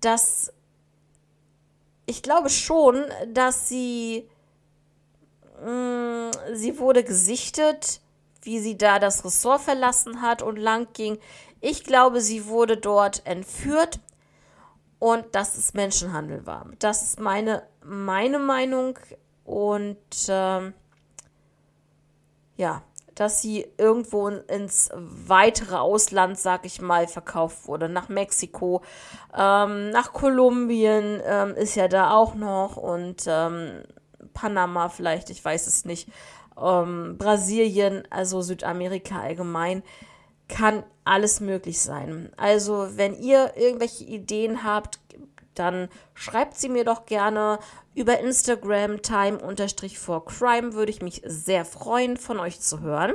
dass 0.00 0.52
ich 2.06 2.22
glaube 2.22 2.48
schon, 2.48 3.06
dass 3.26 3.68
sie 3.68 4.28
mh, 5.64 6.30
mm, 6.30 6.30
sie 6.54 6.78
wurde 6.78 7.02
gesichtet, 7.02 8.00
wie 8.42 8.58
sie 8.60 8.76
da 8.76 8.98
das 8.98 9.24
Ressort 9.24 9.60
verlassen 9.62 10.22
hat 10.22 10.42
und 10.42 10.56
lang 10.56 10.88
ging. 10.92 11.18
Ich 11.60 11.84
glaube, 11.84 12.20
sie 12.20 12.46
wurde 12.46 12.76
dort 12.76 13.26
entführt 13.26 14.00
und 14.98 15.24
dass 15.32 15.56
es 15.56 15.74
Menschenhandel 15.74 16.46
war. 16.46 16.66
Das 16.78 17.02
ist 17.02 17.20
meine, 17.20 17.62
meine 17.82 18.38
Meinung 18.38 18.98
und 19.44 19.98
ähm, 20.28 20.74
ja, 22.56 22.82
dass 23.14 23.42
sie 23.42 23.66
irgendwo 23.76 24.28
ins 24.28 24.90
weitere 24.94 25.76
Ausland, 25.76 26.38
sag 26.38 26.64
ich 26.64 26.80
mal, 26.80 27.06
verkauft 27.06 27.66
wurde. 27.66 27.88
Nach 27.88 28.08
Mexiko, 28.08 28.82
ähm, 29.36 29.90
nach 29.90 30.12
Kolumbien 30.12 31.20
ähm, 31.24 31.54
ist 31.54 31.74
ja 31.74 31.88
da 31.88 32.12
auch 32.12 32.34
noch 32.34 32.76
und 32.76 33.24
ähm, 33.26 33.82
Panama 34.32 34.88
vielleicht, 34.88 35.28
ich 35.30 35.44
weiß 35.44 35.66
es 35.66 35.84
nicht. 35.84 36.08
Ähm, 36.60 37.16
Brasilien, 37.18 38.02
also 38.10 38.42
Südamerika 38.42 39.20
allgemein, 39.20 39.82
kann 40.48 40.82
alles 41.04 41.40
möglich 41.40 41.80
sein. 41.80 42.30
Also, 42.36 42.88
wenn 42.96 43.18
ihr 43.18 43.52
irgendwelche 43.56 44.04
Ideen 44.04 44.64
habt, 44.64 44.98
dann 45.54 45.88
schreibt 46.14 46.56
sie 46.56 46.68
mir 46.68 46.84
doch 46.84 47.06
gerne 47.06 47.58
über 47.94 48.20
Instagram 48.20 49.02
time-for-crime. 49.02 50.74
Würde 50.74 50.90
ich 50.90 51.02
mich 51.02 51.22
sehr 51.24 51.64
freuen, 51.64 52.16
von 52.16 52.38
euch 52.38 52.60
zu 52.60 52.80
hören. 52.80 53.14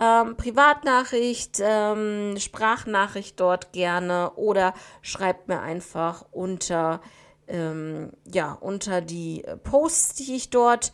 Ähm, 0.00 0.36
Privatnachricht, 0.36 1.58
ähm, 1.60 2.36
Sprachnachricht 2.38 3.38
dort 3.40 3.72
gerne 3.72 4.30
oder 4.36 4.72
schreibt 5.02 5.48
mir 5.48 5.60
einfach 5.60 6.24
unter, 6.30 7.00
ähm, 7.48 8.12
ja, 8.24 8.52
unter 8.52 9.00
die 9.00 9.44
Posts, 9.64 10.14
die 10.14 10.36
ich 10.36 10.50
dort 10.50 10.92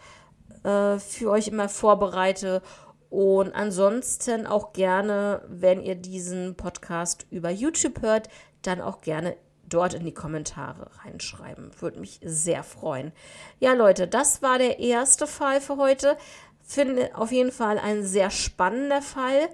äh, 0.64 0.98
für 0.98 1.30
euch 1.30 1.48
immer 1.48 1.68
vorbereite. 1.68 2.62
Und 3.10 3.54
ansonsten 3.54 4.46
auch 4.46 4.72
gerne, 4.72 5.42
wenn 5.46 5.80
ihr 5.80 5.94
diesen 5.94 6.56
Podcast 6.56 7.26
über 7.30 7.50
YouTube 7.50 8.02
hört, 8.02 8.28
dann 8.62 8.80
auch 8.80 9.02
gerne 9.02 9.36
dort 9.68 9.94
in 9.94 10.04
die 10.04 10.14
Kommentare 10.14 10.90
reinschreiben. 11.04 11.70
Würde 11.80 12.00
mich 12.00 12.20
sehr 12.24 12.64
freuen. 12.64 13.12
Ja, 13.60 13.74
Leute, 13.74 14.08
das 14.08 14.42
war 14.42 14.58
der 14.58 14.80
erste 14.80 15.26
Fall 15.26 15.60
für 15.60 15.76
heute. 15.76 16.16
Finde 16.62 17.10
auf 17.14 17.30
jeden 17.30 17.52
Fall 17.52 17.78
ein 17.78 18.04
sehr 18.04 18.30
spannender 18.30 19.02
Fall. 19.02 19.48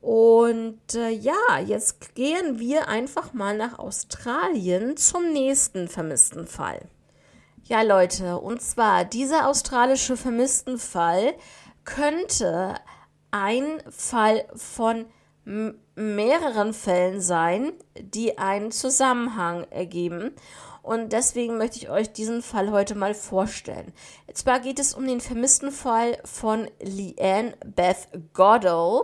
Und 0.00 0.94
äh, 0.94 1.10
ja, 1.10 1.60
jetzt 1.64 2.14
gehen 2.14 2.58
wir 2.58 2.88
einfach 2.88 3.32
mal 3.32 3.56
nach 3.56 3.78
Australien 3.78 4.96
zum 4.96 5.32
nächsten 5.32 5.88
vermissten 5.88 6.46
Fall. 6.46 6.88
Ja, 7.72 7.80
Leute, 7.80 8.38
und 8.38 8.60
zwar 8.60 9.06
dieser 9.06 9.48
australische 9.48 10.18
vermissten 10.18 10.76
Fall 10.76 11.32
könnte 11.86 12.74
ein 13.30 13.82
Fall 13.88 14.44
von 14.54 15.06
mehreren 15.94 16.74
Fällen 16.74 17.22
sein, 17.22 17.72
die 17.98 18.36
einen 18.36 18.72
Zusammenhang 18.72 19.64
ergeben. 19.70 20.32
Und 20.82 21.14
deswegen 21.14 21.56
möchte 21.56 21.78
ich 21.78 21.88
euch 21.88 22.12
diesen 22.12 22.42
Fall 22.42 22.72
heute 22.72 22.94
mal 22.94 23.14
vorstellen. 23.14 23.94
Und 24.26 24.36
zwar 24.36 24.60
geht 24.60 24.78
es 24.78 24.92
um 24.92 25.06
den 25.06 25.22
vermissten 25.22 25.70
Fall 25.70 26.18
von 26.26 26.68
Leanne 26.78 27.56
Beth 27.64 28.06
Goddell. 28.34 29.00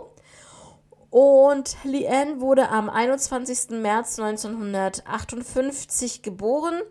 Und 1.09 1.75
Leanne 1.83 2.39
wurde 2.39 2.69
am 2.69 2.87
21. 2.87 3.81
März 3.81 4.19
1958 4.19 6.21
geboren. 6.21 6.83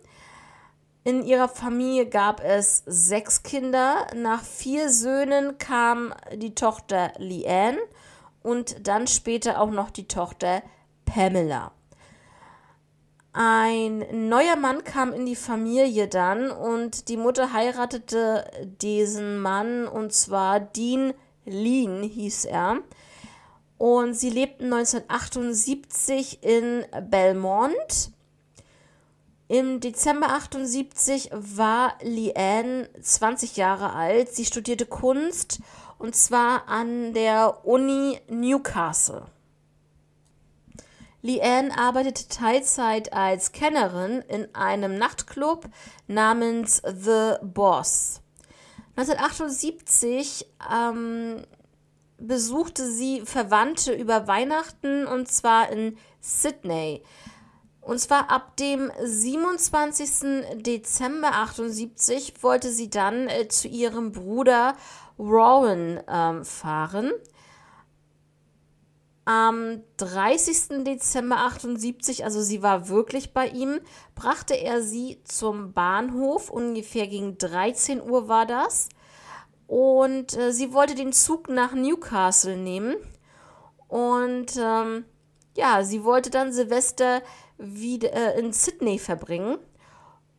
In 1.08 1.24
ihrer 1.24 1.48
Familie 1.48 2.04
gab 2.04 2.44
es 2.44 2.82
sechs 2.84 3.42
Kinder. 3.42 4.08
Nach 4.14 4.42
vier 4.42 4.90
Söhnen 4.90 5.56
kam 5.56 6.12
die 6.34 6.54
Tochter 6.54 7.14
Leanne 7.16 7.78
und 8.42 8.86
dann 8.86 9.06
später 9.06 9.58
auch 9.58 9.70
noch 9.70 9.88
die 9.88 10.06
Tochter 10.06 10.62
Pamela. 11.06 11.72
Ein 13.32 14.28
neuer 14.28 14.56
Mann 14.56 14.84
kam 14.84 15.14
in 15.14 15.24
die 15.24 15.34
Familie 15.34 16.08
dann 16.08 16.50
und 16.50 17.08
die 17.08 17.16
Mutter 17.16 17.54
heiratete 17.54 18.44
diesen 18.82 19.38
Mann 19.38 19.88
und 19.88 20.12
zwar 20.12 20.60
Dean 20.60 21.14
Lean 21.46 22.02
hieß 22.02 22.44
er. 22.44 22.80
Und 23.78 24.12
sie 24.12 24.28
lebten 24.28 24.70
1978 24.74 26.42
in 26.42 26.84
Belmont. 27.08 28.12
Im 29.50 29.80
Dezember 29.80 30.28
78 30.28 31.30
war 31.32 31.94
Leanne 32.02 32.90
20 33.00 33.56
Jahre 33.56 33.94
alt. 33.94 34.28
Sie 34.34 34.44
studierte 34.44 34.84
Kunst 34.84 35.60
und 35.96 36.14
zwar 36.14 36.68
an 36.68 37.14
der 37.14 37.64
Uni 37.64 38.20
Newcastle. 38.28 39.22
Leanne 41.22 41.76
arbeitete 41.78 42.28
Teilzeit 42.28 43.14
als 43.14 43.52
Kennerin 43.52 44.20
in 44.28 44.54
einem 44.54 44.98
Nachtclub 44.98 45.66
namens 46.06 46.82
The 46.84 47.36
Boss. 47.42 48.20
1978 48.96 50.46
ähm, 50.70 51.42
besuchte 52.18 52.90
sie 52.90 53.22
Verwandte 53.22 53.94
über 53.94 54.28
Weihnachten 54.28 55.06
und 55.06 55.28
zwar 55.28 55.70
in 55.70 55.96
Sydney. 56.20 57.02
Und 57.88 58.00
zwar 58.00 58.30
ab 58.30 58.54
dem 58.58 58.92
27. 59.02 60.60
Dezember 60.62 61.32
78 61.32 62.42
wollte 62.42 62.70
sie 62.70 62.90
dann 62.90 63.28
äh, 63.28 63.48
zu 63.48 63.66
ihrem 63.66 64.12
Bruder 64.12 64.76
Rowan 65.18 65.98
ähm, 66.06 66.44
fahren. 66.44 67.12
Am 69.24 69.80
30. 69.96 70.84
Dezember 70.84 71.38
78, 71.38 72.24
also 72.24 72.42
sie 72.42 72.62
war 72.62 72.90
wirklich 72.90 73.32
bei 73.32 73.48
ihm, 73.48 73.80
brachte 74.14 74.52
er 74.52 74.82
sie 74.82 75.22
zum 75.24 75.72
Bahnhof. 75.72 76.50
Ungefähr 76.50 77.06
gegen 77.06 77.38
13 77.38 78.02
Uhr 78.02 78.28
war 78.28 78.44
das. 78.44 78.90
Und 79.66 80.36
äh, 80.36 80.52
sie 80.52 80.74
wollte 80.74 80.94
den 80.94 81.14
Zug 81.14 81.48
nach 81.48 81.72
Newcastle 81.72 82.58
nehmen. 82.58 82.96
Und 83.86 84.58
ähm, 84.58 85.06
ja, 85.56 85.82
sie 85.84 86.04
wollte 86.04 86.28
dann 86.28 86.52
Silvester 86.52 87.22
wieder 87.58 88.12
äh, 88.12 88.38
in 88.38 88.52
Sydney 88.52 88.98
verbringen. 88.98 89.58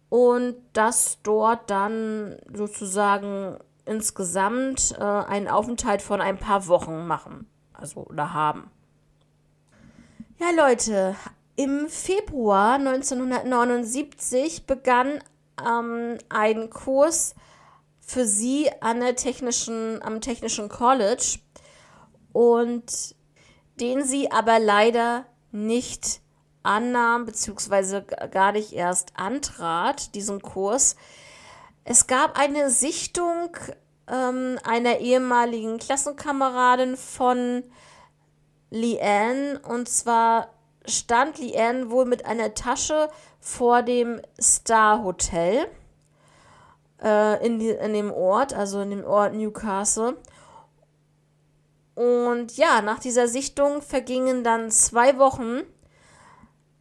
Und 0.10 0.56
das 0.74 1.20
dort 1.22 1.70
dann 1.70 2.38
sozusagen 2.52 3.58
insgesamt 3.86 4.96
äh, 4.98 5.04
einen 5.04 5.48
Aufenthalt 5.48 6.02
von 6.02 6.22
ein 6.22 6.38
paar 6.38 6.68
Wochen 6.68 7.06
machen. 7.06 7.48
Also 7.74 8.02
oder 8.02 8.34
haben. 8.34 8.72
Ja, 10.40 10.52
Leute, 10.52 11.16
im 11.56 11.90
Februar 11.90 12.76
1979 12.76 14.66
begann 14.66 15.20
ähm, 15.60 16.18
ein 16.30 16.70
Kurs 16.70 17.36
für 18.00 18.26
sie 18.26 18.70
an 18.82 19.02
der 19.02 19.16
technischen, 19.16 20.02
am 20.02 20.22
Technischen 20.22 20.70
College 20.70 21.40
und 22.32 23.16
den 23.80 24.04
sie 24.04 24.32
aber 24.32 24.60
leider 24.60 25.26
nicht 25.52 26.22
annahm, 26.64 27.26
beziehungsweise 27.26 28.04
gar 28.04 28.52
nicht 28.52 28.74
erst 28.74 29.14
antrat, 29.16 30.14
diesen 30.16 30.42
Kurs, 30.42 30.96
es 31.84 32.08
gab 32.08 32.38
eine 32.38 32.70
Sichtung 32.70 33.56
ähm, 34.08 34.60
einer 34.64 35.00
ehemaligen 35.00 35.78
Klassenkameradin 35.78 36.98
von 36.98 37.64
Leanne 38.70 39.60
und 39.68 39.90
zwar 39.90 40.50
stand 40.86 41.40
Leanne 41.40 41.90
wohl 41.90 42.06
mit 42.06 42.26
einer 42.26 42.54
Tasche 42.54 43.10
vor 43.40 43.82
dem 43.82 44.22
Star 44.40 45.04
Hotel 45.04 45.68
äh, 47.02 47.46
in, 47.46 47.60
die, 47.60 47.70
in 47.70 47.94
dem 47.94 48.12
Ort, 48.12 48.54
also 48.54 48.82
in 48.82 48.92
dem 48.92 49.04
Ort 49.04 49.34
Newcastle. 49.34 50.18
und 51.96 52.58
ja, 52.58 52.82
nach 52.82 53.00
dieser 53.00 53.28
Sichtung 53.28 53.82
vergingen 53.82 54.44
dann 54.44 54.72
zwei 54.72 55.18
Wochen. 55.18 55.62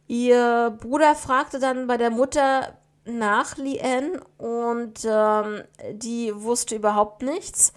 Ihr 0.09 0.75
Bruder 0.81 1.13
fragte 1.13 1.59
dann 1.59 1.85
bei 1.85 1.95
der 1.95 2.09
Mutter 2.09 2.75
nach 3.05 3.57
Lien 3.57 4.19
und 4.39 5.05
ähm, 5.05 5.61
die 5.91 6.33
wusste 6.35 6.75
überhaupt 6.75 7.21
nichts. 7.21 7.73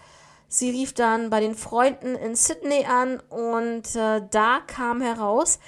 Sie 0.49 0.71
rief 0.71 0.95
dann 0.95 1.29
bei 1.29 1.41
den 1.41 1.55
Freunden 1.55 2.15
in 2.15 2.35
Sydney 2.35 2.87
an 2.87 3.21
und 3.29 3.95
äh, 3.95 4.23
da 4.31 4.61
kam 4.67 5.03
heraus, 5.03 5.59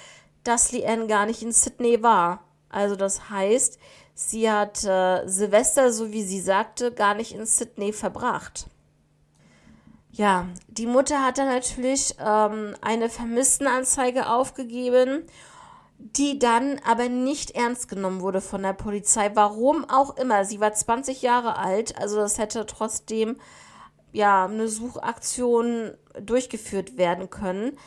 dass 0.43 0.71
Lien 0.71 1.07
gar 1.07 1.27
nicht 1.27 1.43
in 1.43 1.51
Sydney 1.51 2.01
war. 2.01 2.43
Also 2.69 2.95
das 2.95 3.29
heißt, 3.29 3.77
sie 4.15 4.49
hat 4.49 4.83
äh, 4.85 5.27
Silvester, 5.27 5.93
so 5.93 6.11
wie 6.11 6.23
sie 6.23 6.41
sagte, 6.41 6.91
gar 6.91 7.13
nicht 7.13 7.35
in 7.35 7.45
Sydney 7.45 7.93
verbracht. 7.93 8.65
Ja, 10.09 10.47
die 10.67 10.87
Mutter 10.87 11.23
hat 11.23 11.37
dann 11.37 11.47
natürlich 11.47 12.15
ähm, 12.19 12.75
eine 12.81 13.09
Vermisstenanzeige 13.09 14.29
aufgegeben, 14.29 15.27
die 16.13 16.37
dann 16.37 16.79
aber 16.85 17.09
nicht 17.09 17.51
ernst 17.51 17.87
genommen 17.87 18.21
wurde 18.21 18.39
von 18.39 18.61
der 18.61 18.73
Polizei. 18.73 19.31
Warum 19.33 19.89
auch 19.89 20.17
immer. 20.17 20.45
Sie 20.45 20.59
war 20.59 20.71
20 20.71 21.23
Jahre 21.23 21.57
alt, 21.57 21.97
also 21.97 22.17
das 22.17 22.37
hätte 22.37 22.65
trotzdem 22.67 23.37
ja 24.11 24.45
eine 24.45 24.67
Suchaktion 24.67 25.95
durchgeführt 26.21 26.97
werden 26.97 27.31
können. 27.31 27.77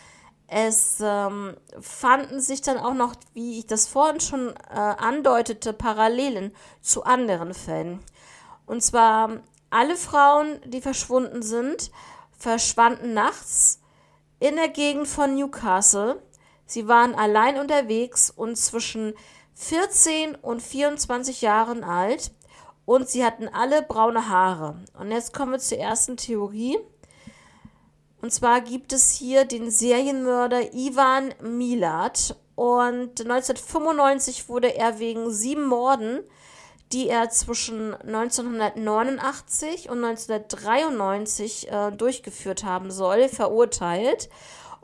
Es 0.49 0.99
ähm, 1.01 1.57
fanden 1.79 2.41
sich 2.41 2.61
dann 2.61 2.79
auch 2.79 2.95
noch, 2.95 3.15
wie 3.35 3.61
ich 3.61 3.67
das 3.67 3.87
vorhin 3.87 4.19
schon 4.19 4.49
äh, 4.49 4.75
andeutete, 4.75 5.73
Parallelen 5.73 6.53
zu 6.81 7.05
anderen 7.05 7.55
Fällen. 7.55 8.01
Und 8.67 8.83
zwar 8.83 9.43
alle 9.71 9.95
Frauen, 9.95 10.59
die 10.65 10.81
verschwunden 10.81 11.43
sind, 11.43 11.93
verschwanden 12.37 13.15
nachts 13.15 13.81
in 14.41 14.57
der 14.57 14.69
Gegend 14.69 15.07
von 15.07 15.37
Newcastle. 15.37 16.21
Sie 16.69 16.87
waren 16.87 17.15
allein 17.15 17.59
unterwegs 17.59 18.31
und 18.31 18.57
zwischen 18.57 19.15
14 19.55 20.35
und 20.37 20.63
24 20.63 21.41
Jahren 21.41 21.83
alt 21.83 22.31
und 22.85 23.09
sie 23.09 23.25
hatten 23.25 23.49
alle 23.49 23.83
braune 23.83 24.29
Haare. 24.29 24.77
Und 24.99 25.11
jetzt 25.11 25.33
kommen 25.33 25.53
wir 25.53 25.59
zur 25.59 25.79
ersten 25.79 26.19
Theorie. 26.19 26.79
Und 28.21 28.35
zwar 28.35 28.61
gibt 28.61 28.93
es 28.93 29.13
hier 29.13 29.47
den 29.47 29.71
Serienmörder 29.71 30.75
Ivan 30.75 31.35
Milat. 31.41 32.37
Und 32.55 33.21
1995 33.21 34.51
wurde 34.51 34.77
er 34.77 34.99
wegen 34.99 35.31
sieben 35.31 35.67
Morden, 35.67 36.21
die 36.93 37.09
er 37.09 37.31
zwischen 37.31 37.95
1989 37.95 39.89
und 39.89 40.05
1993 40.05 41.71
äh, 41.71 41.93
durchgeführt 41.93 42.65
haben 42.65 42.91
soll, 42.91 43.29
verurteilt. 43.29 44.29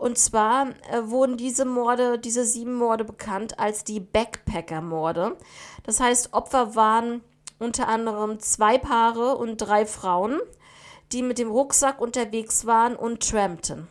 Und 0.05 0.19
zwar 0.19 0.69
äh, 0.90 1.09
wurden 1.09 1.38
diese 1.38 1.64
Morde, 1.64 2.19
diese 2.19 2.45
sieben 2.45 2.75
Morde 2.75 3.05
bekannt 3.05 3.59
als 3.59 3.85
die 3.85 4.01
Backpacker-Morde. 4.01 5.37
Das 5.85 5.99
heißt, 5.99 6.35
Opfer 6.35 6.75
waren 6.75 7.23
unter 7.59 7.88
anderem 7.88 8.38
zwei 8.38 8.77
Paare 8.77 9.37
und 9.37 9.57
drei 9.57 9.87
Frauen 9.87 10.40
die 11.12 11.23
mit 11.23 11.38
dem 11.38 11.51
Rucksack 11.51 12.01
unterwegs 12.01 12.67
waren 12.67 12.97
und 12.97 13.29
trampten. 13.29 13.87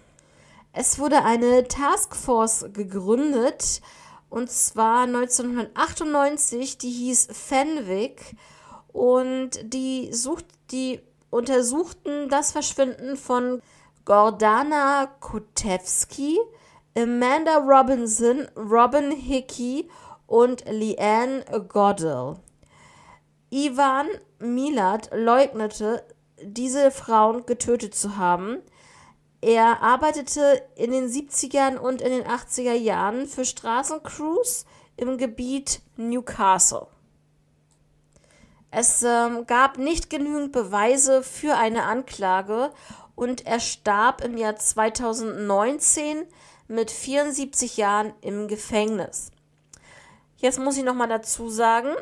Es 0.74 1.00
wurde 1.00 1.24
eine 1.24 1.68
Taskforce 1.68 2.66
gegründet, 2.74 3.82
und 4.30 4.52
zwar 4.52 5.04
1998, 5.04 6.80
die 6.80 6.90
hieß 6.90 7.30
Fenwick 7.32 8.36
und 8.92 9.52
die, 9.64 10.12
sucht, 10.12 10.46
die 10.72 11.00
untersuchten 11.30 12.30
das 12.30 12.52
Verschwinden 12.52 13.16
von 13.16 13.62
Gordana 14.06 15.08
Kotewski, 15.22 16.38
Amanda 16.98 17.58
Robinson, 17.58 18.50
Robin 18.58 19.12
Hickey 19.12 19.90
und 20.28 20.66
Leanne 20.70 21.46
Goddell. 21.70 22.36
Ivan 23.50 24.08
Milat 24.40 25.10
leugnete 25.14 26.04
diese 26.42 26.92
Frauen 26.92 27.46
getötet 27.46 27.96
zu 27.96 28.18
haben. 28.18 28.58
Er 29.40 29.82
arbeitete 29.82 30.62
in 30.76 30.92
den 30.92 31.08
70ern 31.08 31.78
und 31.78 32.02
in 32.02 32.12
den 32.12 32.24
80er 32.24 32.74
Jahren 32.74 33.28
für 33.28 33.46
Straßencrews 33.46 34.66
im 34.98 35.18
Gebiet 35.18 35.82
Newcastle. 35.96 36.88
Es 38.76 39.04
ähm, 39.04 39.46
gab 39.46 39.78
nicht 39.78 40.10
genügend 40.10 40.52
Beweise 40.52 41.22
für 41.22 41.56
eine 41.56 41.84
Anklage 41.84 42.72
und 43.16 43.46
er 43.46 43.60
starb 43.60 44.24
im 44.24 44.38
Jahr 44.38 44.56
2019 44.56 46.26
mit 46.68 46.92
74 46.92 47.78
Jahren 47.78 48.14
im 48.22 48.48
Gefängnis. 48.48 49.32
Jetzt 50.38 50.60
muss 50.60 50.78
ich 50.78 50.84
noch 50.84 50.96
mal 50.96 51.08
dazu 51.08 51.50
sagen, 51.50 51.96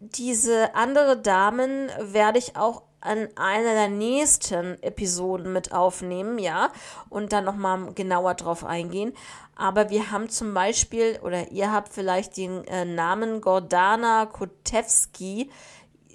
diese 0.00 0.74
andere 0.74 1.16
Damen 1.16 1.88
werde 2.00 2.38
ich 2.38 2.56
auch 2.56 2.82
an 3.00 3.28
einer 3.36 3.74
der 3.74 3.88
nächsten 3.88 4.82
Episoden 4.82 5.52
mit 5.52 5.72
aufnehmen, 5.72 6.38
ja, 6.38 6.70
und 7.10 7.32
dann 7.32 7.44
nochmal 7.44 7.92
genauer 7.94 8.34
drauf 8.34 8.64
eingehen. 8.64 9.12
Aber 9.56 9.90
wir 9.90 10.10
haben 10.10 10.30
zum 10.30 10.54
Beispiel, 10.54 11.20
oder 11.22 11.52
ihr 11.52 11.70
habt 11.70 11.92
vielleicht 11.92 12.36
den 12.36 12.64
äh, 12.66 12.84
Namen 12.84 13.40
Gordana 13.40 14.26
Kotewski 14.26 15.50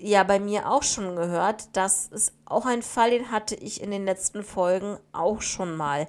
ja 0.01 0.23
bei 0.23 0.39
mir 0.39 0.69
auch 0.69 0.83
schon 0.83 1.15
gehört. 1.15 1.69
Das 1.73 2.07
ist 2.07 2.33
auch 2.45 2.65
ein 2.65 2.81
Fall, 2.81 3.11
den 3.11 3.31
hatte 3.31 3.55
ich 3.55 3.81
in 3.81 3.91
den 3.91 4.05
letzten 4.05 4.43
Folgen 4.43 4.97
auch 5.11 5.41
schon 5.41 5.75
mal 5.75 6.07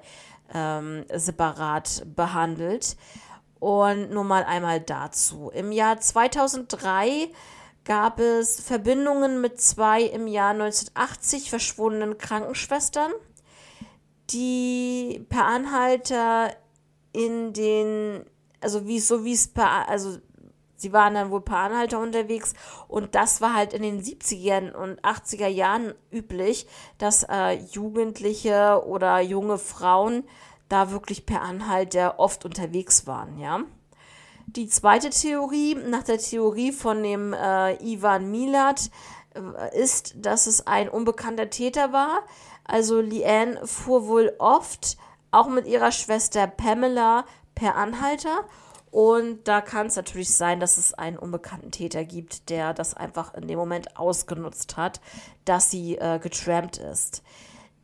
ähm, 0.53 1.05
separat 1.13 2.03
behandelt. 2.15 2.97
Und 3.59 4.09
nur 4.09 4.23
mal 4.23 4.43
einmal 4.43 4.79
dazu. 4.79 5.51
Im 5.53 5.71
Jahr 5.71 5.99
2003 5.99 7.29
gab 7.83 8.19
es 8.19 8.59
Verbindungen 8.59 9.39
mit 9.39 9.61
zwei 9.61 10.01
im 10.01 10.27
Jahr 10.27 10.51
1980 10.51 11.49
verschwundenen 11.49 12.17
Krankenschwestern, 12.17 13.11
die 14.31 15.25
per 15.29 15.45
Anhalter 15.45 16.55
in 17.11 17.53
den, 17.53 18.25
also 18.61 18.87
wie 18.87 18.99
so 18.99 19.25
wie 19.25 19.33
es 19.33 19.47
per, 19.47 19.87
also 19.89 20.17
sie 20.81 20.93
waren 20.93 21.13
dann 21.13 21.31
wohl 21.31 21.41
per 21.41 21.57
Anhalter 21.57 21.99
unterwegs 21.99 22.53
und 22.87 23.15
das 23.15 23.41
war 23.41 23.53
halt 23.53 23.73
in 23.73 23.83
den 23.83 24.01
70er 24.01 24.73
und 24.73 25.01
80er 25.01 25.47
Jahren 25.47 25.93
üblich, 26.11 26.67
dass 26.97 27.23
äh, 27.29 27.53
Jugendliche 27.71 28.83
oder 28.85 29.21
junge 29.21 29.57
Frauen 29.57 30.23
da 30.69 30.91
wirklich 30.91 31.25
per 31.25 31.41
Anhalter 31.41 32.19
oft 32.19 32.45
unterwegs 32.45 33.05
waren, 33.05 33.37
ja. 33.37 33.61
Die 34.47 34.67
zweite 34.67 35.11
Theorie, 35.11 35.75
nach 35.75 36.03
der 36.03 36.17
Theorie 36.17 36.71
von 36.71 37.03
dem 37.03 37.31
äh, 37.31 37.75
Ivan 37.83 38.31
Milat, 38.31 38.89
äh, 39.33 39.79
ist, 39.79 40.13
dass 40.17 40.47
es 40.47 40.67
ein 40.67 40.89
unbekannter 40.89 41.49
Täter 41.49 41.93
war. 41.93 42.23
Also 42.65 42.99
Leanne 42.99 43.65
fuhr 43.65 44.07
wohl 44.07 44.33
oft, 44.39 44.97
auch 45.29 45.47
mit 45.47 45.67
ihrer 45.67 45.91
Schwester 45.91 46.47
Pamela, 46.47 47.25
per 47.55 47.75
Anhalter. 47.75 48.45
Und 48.91 49.47
da 49.47 49.61
kann 49.61 49.87
es 49.87 49.95
natürlich 49.95 50.35
sein, 50.35 50.59
dass 50.59 50.77
es 50.77 50.93
einen 50.93 51.17
unbekannten 51.17 51.71
Täter 51.71 52.03
gibt, 52.03 52.49
der 52.49 52.73
das 52.73 52.93
einfach 52.93 53.33
in 53.33 53.47
dem 53.47 53.57
Moment 53.57 53.97
ausgenutzt 53.97 54.75
hat, 54.75 54.99
dass 55.45 55.71
sie 55.71 55.97
äh, 55.97 56.19
getrampt 56.19 56.77
ist. 56.77 57.23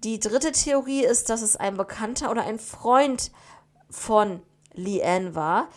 Die 0.04 0.20
dritte 0.20 0.52
Theorie 0.52 1.06
ist, 1.06 1.30
dass 1.30 1.42
es 1.42 1.56
ein 1.56 1.78
Bekannter 1.78 2.30
oder 2.30 2.44
ein 2.44 2.60
Freund 2.60 3.32
von 3.90 4.42
Leanne 4.74 5.34
war, 5.34 5.70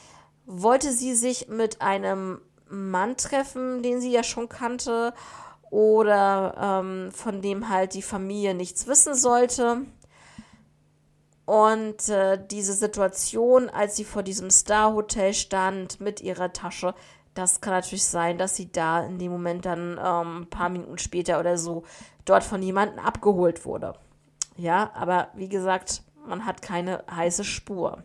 wollte 0.46 0.92
sie 0.92 1.14
sich 1.14 1.48
mit 1.48 1.80
einem 1.80 2.40
Mann 2.68 3.16
treffen, 3.16 3.82
den 3.82 4.00
sie 4.00 4.10
ja 4.10 4.24
schon 4.24 4.48
kannte 4.48 5.14
oder 5.70 6.82
ähm, 6.82 7.12
von 7.12 7.40
dem 7.40 7.68
halt 7.68 7.94
die 7.94 8.02
Familie 8.02 8.54
nichts 8.54 8.88
wissen 8.88 9.14
sollte. 9.14 9.82
Und 11.46 12.08
äh, 12.08 12.38
diese 12.50 12.74
Situation, 12.74 13.68
als 13.68 13.96
sie 13.96 14.04
vor 14.04 14.22
diesem 14.22 14.50
Star-Hotel 14.50 15.34
stand 15.34 16.00
mit 16.00 16.20
ihrer 16.20 16.52
Tasche, 16.52 16.94
das 17.34 17.60
kann 17.60 17.72
natürlich 17.72 18.04
sein, 18.04 18.38
dass 18.38 18.56
sie 18.56 18.70
da 18.70 19.04
in 19.04 19.18
dem 19.18 19.32
Moment 19.32 19.64
dann 19.64 19.98
ähm, 20.02 20.42
ein 20.42 20.50
paar 20.50 20.68
Minuten 20.68 20.98
später 20.98 21.40
oder 21.40 21.56
so 21.56 21.84
dort 22.24 22.44
von 22.44 22.62
jemandem 22.62 22.98
abgeholt 22.98 23.64
wurde. 23.64 23.94
Ja, 24.56 24.90
aber 24.94 25.28
wie 25.34 25.48
gesagt, 25.48 26.02
man 26.26 26.44
hat 26.44 26.62
keine 26.62 27.04
heiße 27.10 27.44
Spur. 27.44 28.02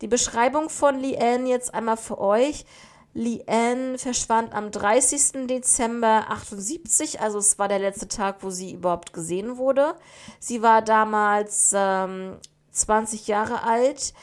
Die 0.00 0.08
Beschreibung 0.08 0.70
von 0.70 0.98
Leanne 0.98 1.48
jetzt 1.48 1.74
einmal 1.74 1.96
für 1.96 2.18
euch. 2.18 2.64
Leanne 3.12 3.98
verschwand 3.98 4.54
am 4.54 4.70
30. 4.70 5.46
Dezember 5.48 6.26
78, 6.28 7.20
also 7.20 7.38
es 7.38 7.58
war 7.58 7.66
der 7.66 7.80
letzte 7.80 8.06
Tag, 8.06 8.36
wo 8.40 8.50
sie 8.50 8.72
überhaupt 8.72 9.12
gesehen 9.12 9.56
wurde. 9.56 9.96
Sie 10.38 10.62
war 10.62 10.80
damals 10.80 11.72
ähm, 11.74 12.36
20 12.70 13.26
Jahre 13.26 13.62
alt, 13.62 14.14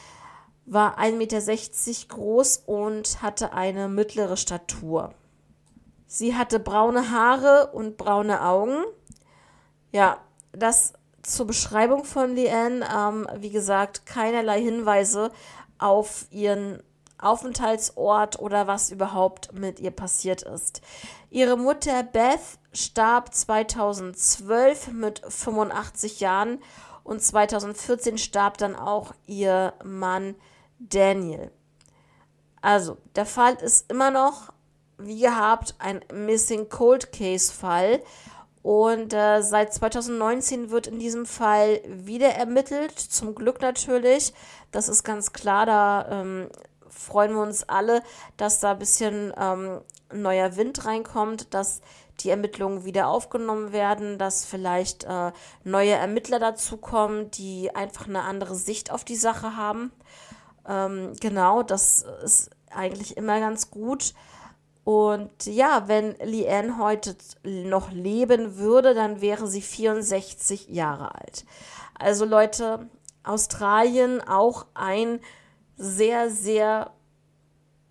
war 0.66 0.98
1,60 0.98 1.16
Meter 1.16 2.14
groß 2.14 2.62
und 2.66 3.22
hatte 3.22 3.52
eine 3.52 3.88
mittlere 3.88 4.36
Statur. 4.36 5.14
Sie 6.06 6.34
hatte 6.34 6.58
braune 6.58 7.10
Haare 7.10 7.70
und 7.72 7.96
braune 7.96 8.42
Augen. 8.42 8.84
Ja, 9.92 10.18
das 10.52 10.94
zur 11.22 11.46
Beschreibung 11.46 12.04
von 12.04 12.34
Leanne, 12.34 12.86
ähm, 12.94 13.28
wie 13.36 13.50
gesagt, 13.50 14.06
keinerlei 14.06 14.60
Hinweise 14.60 15.30
auf 15.78 16.26
ihren 16.30 16.82
Aufenthaltsort 17.18 18.38
oder 18.38 18.66
was 18.66 18.90
überhaupt 18.90 19.52
mit 19.52 19.80
ihr 19.80 19.90
passiert 19.90 20.42
ist. 20.42 20.80
Ihre 21.30 21.56
Mutter 21.56 22.02
Beth 22.04 22.40
starb 22.72 23.34
2012 23.34 24.92
mit 24.92 25.22
85 25.28 26.20
Jahren 26.20 26.62
und 27.08 27.22
2014 27.22 28.18
starb 28.18 28.58
dann 28.58 28.76
auch 28.76 29.14
ihr 29.26 29.72
Mann 29.82 30.34
Daniel. 30.78 31.50
Also, 32.60 32.98
der 33.16 33.24
Fall 33.24 33.54
ist 33.54 33.90
immer 33.90 34.10
noch, 34.10 34.52
wie 34.98 35.20
gehabt, 35.20 35.74
ein 35.78 36.04
Missing 36.12 36.68
Cold 36.68 37.12
Case 37.12 37.52
Fall. 37.52 38.02
Und 38.62 39.14
äh, 39.14 39.40
seit 39.40 39.72
2019 39.72 40.70
wird 40.70 40.88
in 40.88 40.98
diesem 40.98 41.24
Fall 41.24 41.80
wieder 41.86 42.28
ermittelt. 42.28 42.98
Zum 42.98 43.34
Glück 43.34 43.62
natürlich. 43.62 44.34
Das 44.70 44.88
ist 44.88 45.02
ganz 45.02 45.32
klar. 45.32 45.64
Da 45.64 46.08
ähm, 46.10 46.48
freuen 46.88 47.32
wir 47.32 47.42
uns 47.42 47.66
alle, 47.68 48.02
dass 48.36 48.60
da 48.60 48.72
ein 48.72 48.78
bisschen 48.78 49.32
ähm, 49.38 49.80
neuer 50.12 50.56
Wind 50.56 50.84
reinkommt, 50.84 51.54
dass 51.54 51.80
die 52.20 52.30
Ermittlungen 52.30 52.84
wieder 52.84 53.08
aufgenommen 53.08 53.72
werden, 53.72 54.18
dass 54.18 54.44
vielleicht 54.44 55.04
äh, 55.04 55.32
neue 55.64 55.92
Ermittler 55.92 56.38
dazukommen, 56.38 57.30
die 57.30 57.74
einfach 57.74 58.08
eine 58.08 58.22
andere 58.22 58.54
Sicht 58.54 58.90
auf 58.90 59.04
die 59.04 59.16
Sache 59.16 59.56
haben. 59.56 59.92
Ähm, 60.66 61.12
genau, 61.20 61.62
das 61.62 62.04
ist 62.22 62.50
eigentlich 62.70 63.16
immer 63.16 63.40
ganz 63.40 63.70
gut. 63.70 64.14
Und 64.84 65.44
ja, 65.44 65.86
wenn 65.86 66.16
Leanne 66.22 66.78
heute 66.78 67.14
noch 67.44 67.92
leben 67.92 68.56
würde, 68.56 68.94
dann 68.94 69.20
wäre 69.20 69.46
sie 69.46 69.60
64 69.60 70.68
Jahre 70.68 71.14
alt. 71.14 71.44
Also 71.98 72.24
Leute, 72.24 72.88
Australien 73.22 74.22
auch 74.22 74.66
ein 74.74 75.20
sehr, 75.76 76.30
sehr 76.30 76.90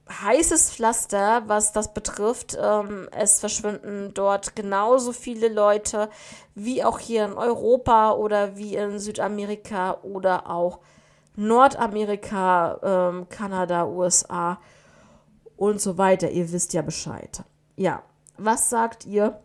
heißes 0.10 0.72
Pflaster, 0.72 1.43
was 1.47 1.72
das 1.72 1.93
betrifft. 1.93 2.58
Ähm, 2.60 3.08
es 3.12 3.39
verschwinden 3.39 4.14
dort 4.14 4.55
genauso 4.55 5.12
viele 5.12 5.49
Leute 5.49 6.10
wie 6.55 6.84
auch 6.84 6.99
hier 6.99 7.26
in 7.26 7.34
Europa 7.34 8.14
oder 8.14 8.58
wie 8.58 8.76
in 8.76 8.99
Südamerika 8.99 9.99
oder 10.03 10.49
auch 10.49 10.80
Nordamerika, 11.36 12.80
ähm, 13.12 13.30
Kanada, 13.30 13.86
USA 13.86 14.60
und 15.55 15.80
so 15.80 15.97
weiter. 15.97 16.32
Ihr 16.32 16.51
wisst 16.51 16.74
ja 16.74 16.82
Bescheid. 16.82 17.43
Ja, 17.76 18.03
was 18.38 18.70
sagt 18.70 19.05
ihr 19.05 19.39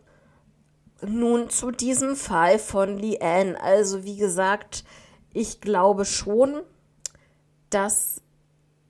nun 1.01 1.49
zu 1.49 1.71
diesem 1.71 2.15
Fall 2.15 2.57
von 2.57 2.97
Leanne? 2.97 3.61
Also 3.61 4.03
wie 4.03 4.17
gesagt, 4.17 4.83
ich 5.33 5.61
glaube 5.61 6.05
schon, 6.05 6.61
dass 7.69 8.22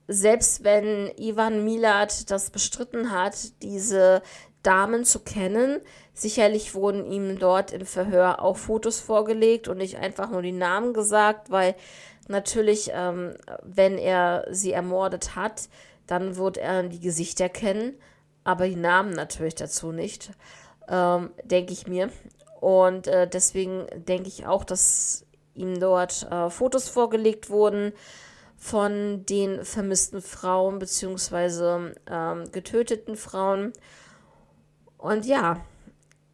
selbst 0.07 0.63
wenn 0.63 1.11
Ivan 1.17 1.63
Milat 1.63 2.29
das 2.29 2.49
bestritten 2.49 3.11
hat, 3.11 3.61
diese 3.61 4.21
Damen 4.61 5.05
zu 5.05 5.19
kennen, 5.19 5.79
sicherlich 6.13 6.73
wurden 6.73 7.05
ihm 7.05 7.39
dort 7.39 7.71
im 7.71 7.85
Verhör 7.85 8.41
auch 8.41 8.57
Fotos 8.57 8.99
vorgelegt 8.99 9.67
und 9.67 9.77
nicht 9.77 9.97
einfach 9.97 10.29
nur 10.29 10.41
die 10.41 10.51
Namen 10.51 10.93
gesagt, 10.93 11.51
weil 11.51 11.75
natürlich, 12.27 12.91
ähm, 12.93 13.35
wenn 13.63 13.97
er 13.97 14.45
sie 14.49 14.71
ermordet 14.71 15.35
hat, 15.35 15.69
dann 16.07 16.35
wird 16.37 16.57
er 16.57 16.83
die 16.83 16.99
Gesichter 16.99 17.49
kennen, 17.49 17.95
aber 18.43 18.67
die 18.67 18.75
Namen 18.75 19.11
natürlich 19.11 19.55
dazu 19.55 19.91
nicht, 19.91 20.31
ähm, 20.87 21.31
denke 21.43 21.73
ich 21.73 21.87
mir. 21.87 22.09
Und 22.59 23.07
äh, 23.07 23.27
deswegen 23.27 23.87
denke 23.95 24.29
ich 24.29 24.45
auch, 24.45 24.63
dass 24.63 25.25
ihm 25.55 25.79
dort 25.79 26.27
äh, 26.31 26.49
Fotos 26.49 26.87
vorgelegt 26.89 27.49
wurden 27.49 27.93
von 28.64 29.26
den 29.26 29.66
vermissten 29.66 30.22
Frauen 30.22 30.80
bzw. 30.80 31.91
Ähm, 32.09 32.49
getöteten 32.53 33.18
Frauen. 33.18 33.74
Und 34.97 35.26
ja, 35.26 35.59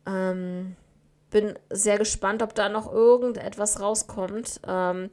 ähm, 0.06 0.76
bin 1.32 1.58
sehr 1.72 1.98
gespannt, 1.98 2.44
ob 2.44 2.54
da 2.54 2.70
noch 2.70 2.94
irgendetwas 2.94 3.82
rauskommt. 3.82 4.62
Ähm, 4.68 5.10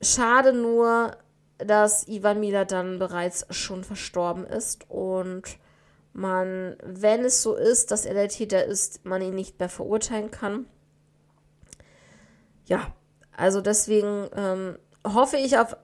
schade 0.00 0.54
nur, 0.54 1.18
dass 1.58 2.08
Ivan 2.08 2.40
Mila 2.40 2.64
dann 2.64 2.98
bereits 2.98 3.46
schon 3.50 3.84
verstorben 3.84 4.46
ist 4.46 4.88
und 4.88 5.42
man, 6.14 6.78
wenn 6.82 7.22
es 7.22 7.42
so 7.42 7.54
ist, 7.54 7.90
dass 7.90 8.06
er 8.06 8.14
der 8.14 8.28
Täter 8.28 8.64
ist, 8.64 9.04
man 9.04 9.20
ihn 9.20 9.34
nicht 9.34 9.58
mehr 9.58 9.68
verurteilen 9.68 10.30
kann. 10.30 10.64
Ja, 12.64 12.94
also 13.36 13.60
deswegen 13.60 14.26
ähm, 14.34 14.78
hoffe 15.04 15.36
ich 15.36 15.58
auf 15.58 15.76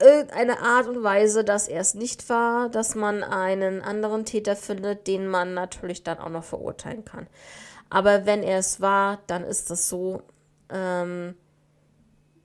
irgendeine 0.00 0.60
Art 0.60 0.88
und 0.88 1.02
Weise, 1.02 1.44
dass 1.44 1.68
er 1.68 1.80
es 1.80 1.94
nicht 1.94 2.28
war, 2.28 2.68
dass 2.68 2.94
man 2.94 3.22
einen 3.22 3.80
anderen 3.80 4.24
Täter 4.24 4.56
findet, 4.56 5.06
den 5.06 5.28
man 5.28 5.54
natürlich 5.54 6.02
dann 6.02 6.18
auch 6.18 6.28
noch 6.28 6.44
verurteilen 6.44 7.04
kann. 7.04 7.26
Aber 7.90 8.26
wenn 8.26 8.42
er 8.42 8.58
es 8.58 8.80
war, 8.80 9.20
dann 9.26 9.44
ist 9.44 9.70
das 9.70 9.88
so. 9.88 10.22
Ähm, 10.68 11.34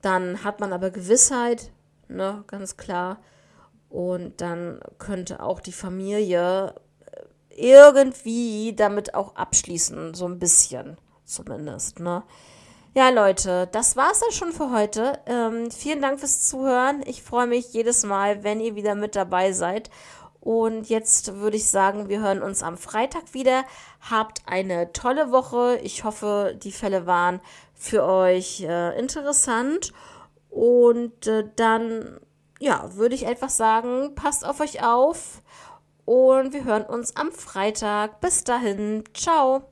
dann 0.01 0.43
hat 0.43 0.59
man 0.59 0.71
aber 0.71 0.91
Gewissheit, 0.91 1.71
ne, 2.07 2.43
ganz 2.47 2.77
klar. 2.77 3.19
Und 3.89 4.39
dann 4.41 4.79
könnte 4.97 5.41
auch 5.41 5.59
die 5.59 5.71
Familie 5.71 6.75
äh, 7.05 7.73
irgendwie 7.73 8.73
damit 8.75 9.15
auch 9.15 9.35
abschließen, 9.35 10.13
so 10.13 10.25
ein 10.25 10.39
bisschen 10.39 10.97
zumindest, 11.25 11.99
ne. 11.99 12.23
Ja, 12.99 13.11
Leute, 13.11 13.69
das 13.71 13.95
war's 13.95 14.19
dann 14.19 14.31
schon 14.33 14.51
für 14.51 14.71
heute. 14.71 15.19
Ähm, 15.25 15.71
vielen 15.71 16.01
Dank 16.01 16.19
fürs 16.19 16.45
Zuhören. 16.49 17.01
Ich 17.05 17.23
freue 17.23 17.47
mich 17.47 17.71
jedes 17.71 18.03
Mal, 18.03 18.43
wenn 18.43 18.59
ihr 18.59 18.75
wieder 18.75 18.93
mit 18.93 19.15
dabei 19.15 19.53
seid. 19.53 19.89
Und 20.41 20.89
jetzt 20.89 21.35
würde 21.35 21.55
ich 21.55 21.69
sagen, 21.69 22.09
wir 22.09 22.19
hören 22.19 22.41
uns 22.41 22.61
am 22.61 22.77
Freitag 22.77 23.33
wieder. 23.33 23.63
Habt 24.01 24.41
eine 24.47 24.91
tolle 24.91 25.31
Woche. 25.31 25.79
Ich 25.81 26.03
hoffe, 26.03 26.59
die 26.61 26.73
Fälle 26.73 27.05
waren 27.05 27.39
für 27.73 28.03
euch 28.03 28.63
äh, 28.67 28.99
interessant. 28.99 29.93
Und 30.49 31.25
äh, 31.25 31.45
dann, 31.55 32.19
ja, 32.59 32.93
würde 32.95 33.15
ich 33.15 33.25
einfach 33.27 33.49
sagen, 33.49 34.13
passt 34.13 34.45
auf 34.45 34.59
euch 34.59 34.83
auf. 34.83 35.41
Und 36.03 36.51
wir 36.51 36.65
hören 36.65 36.83
uns 36.83 37.15
am 37.15 37.31
Freitag. 37.31 38.19
Bis 38.19 38.43
dahin. 38.43 39.05
Ciao. 39.13 39.63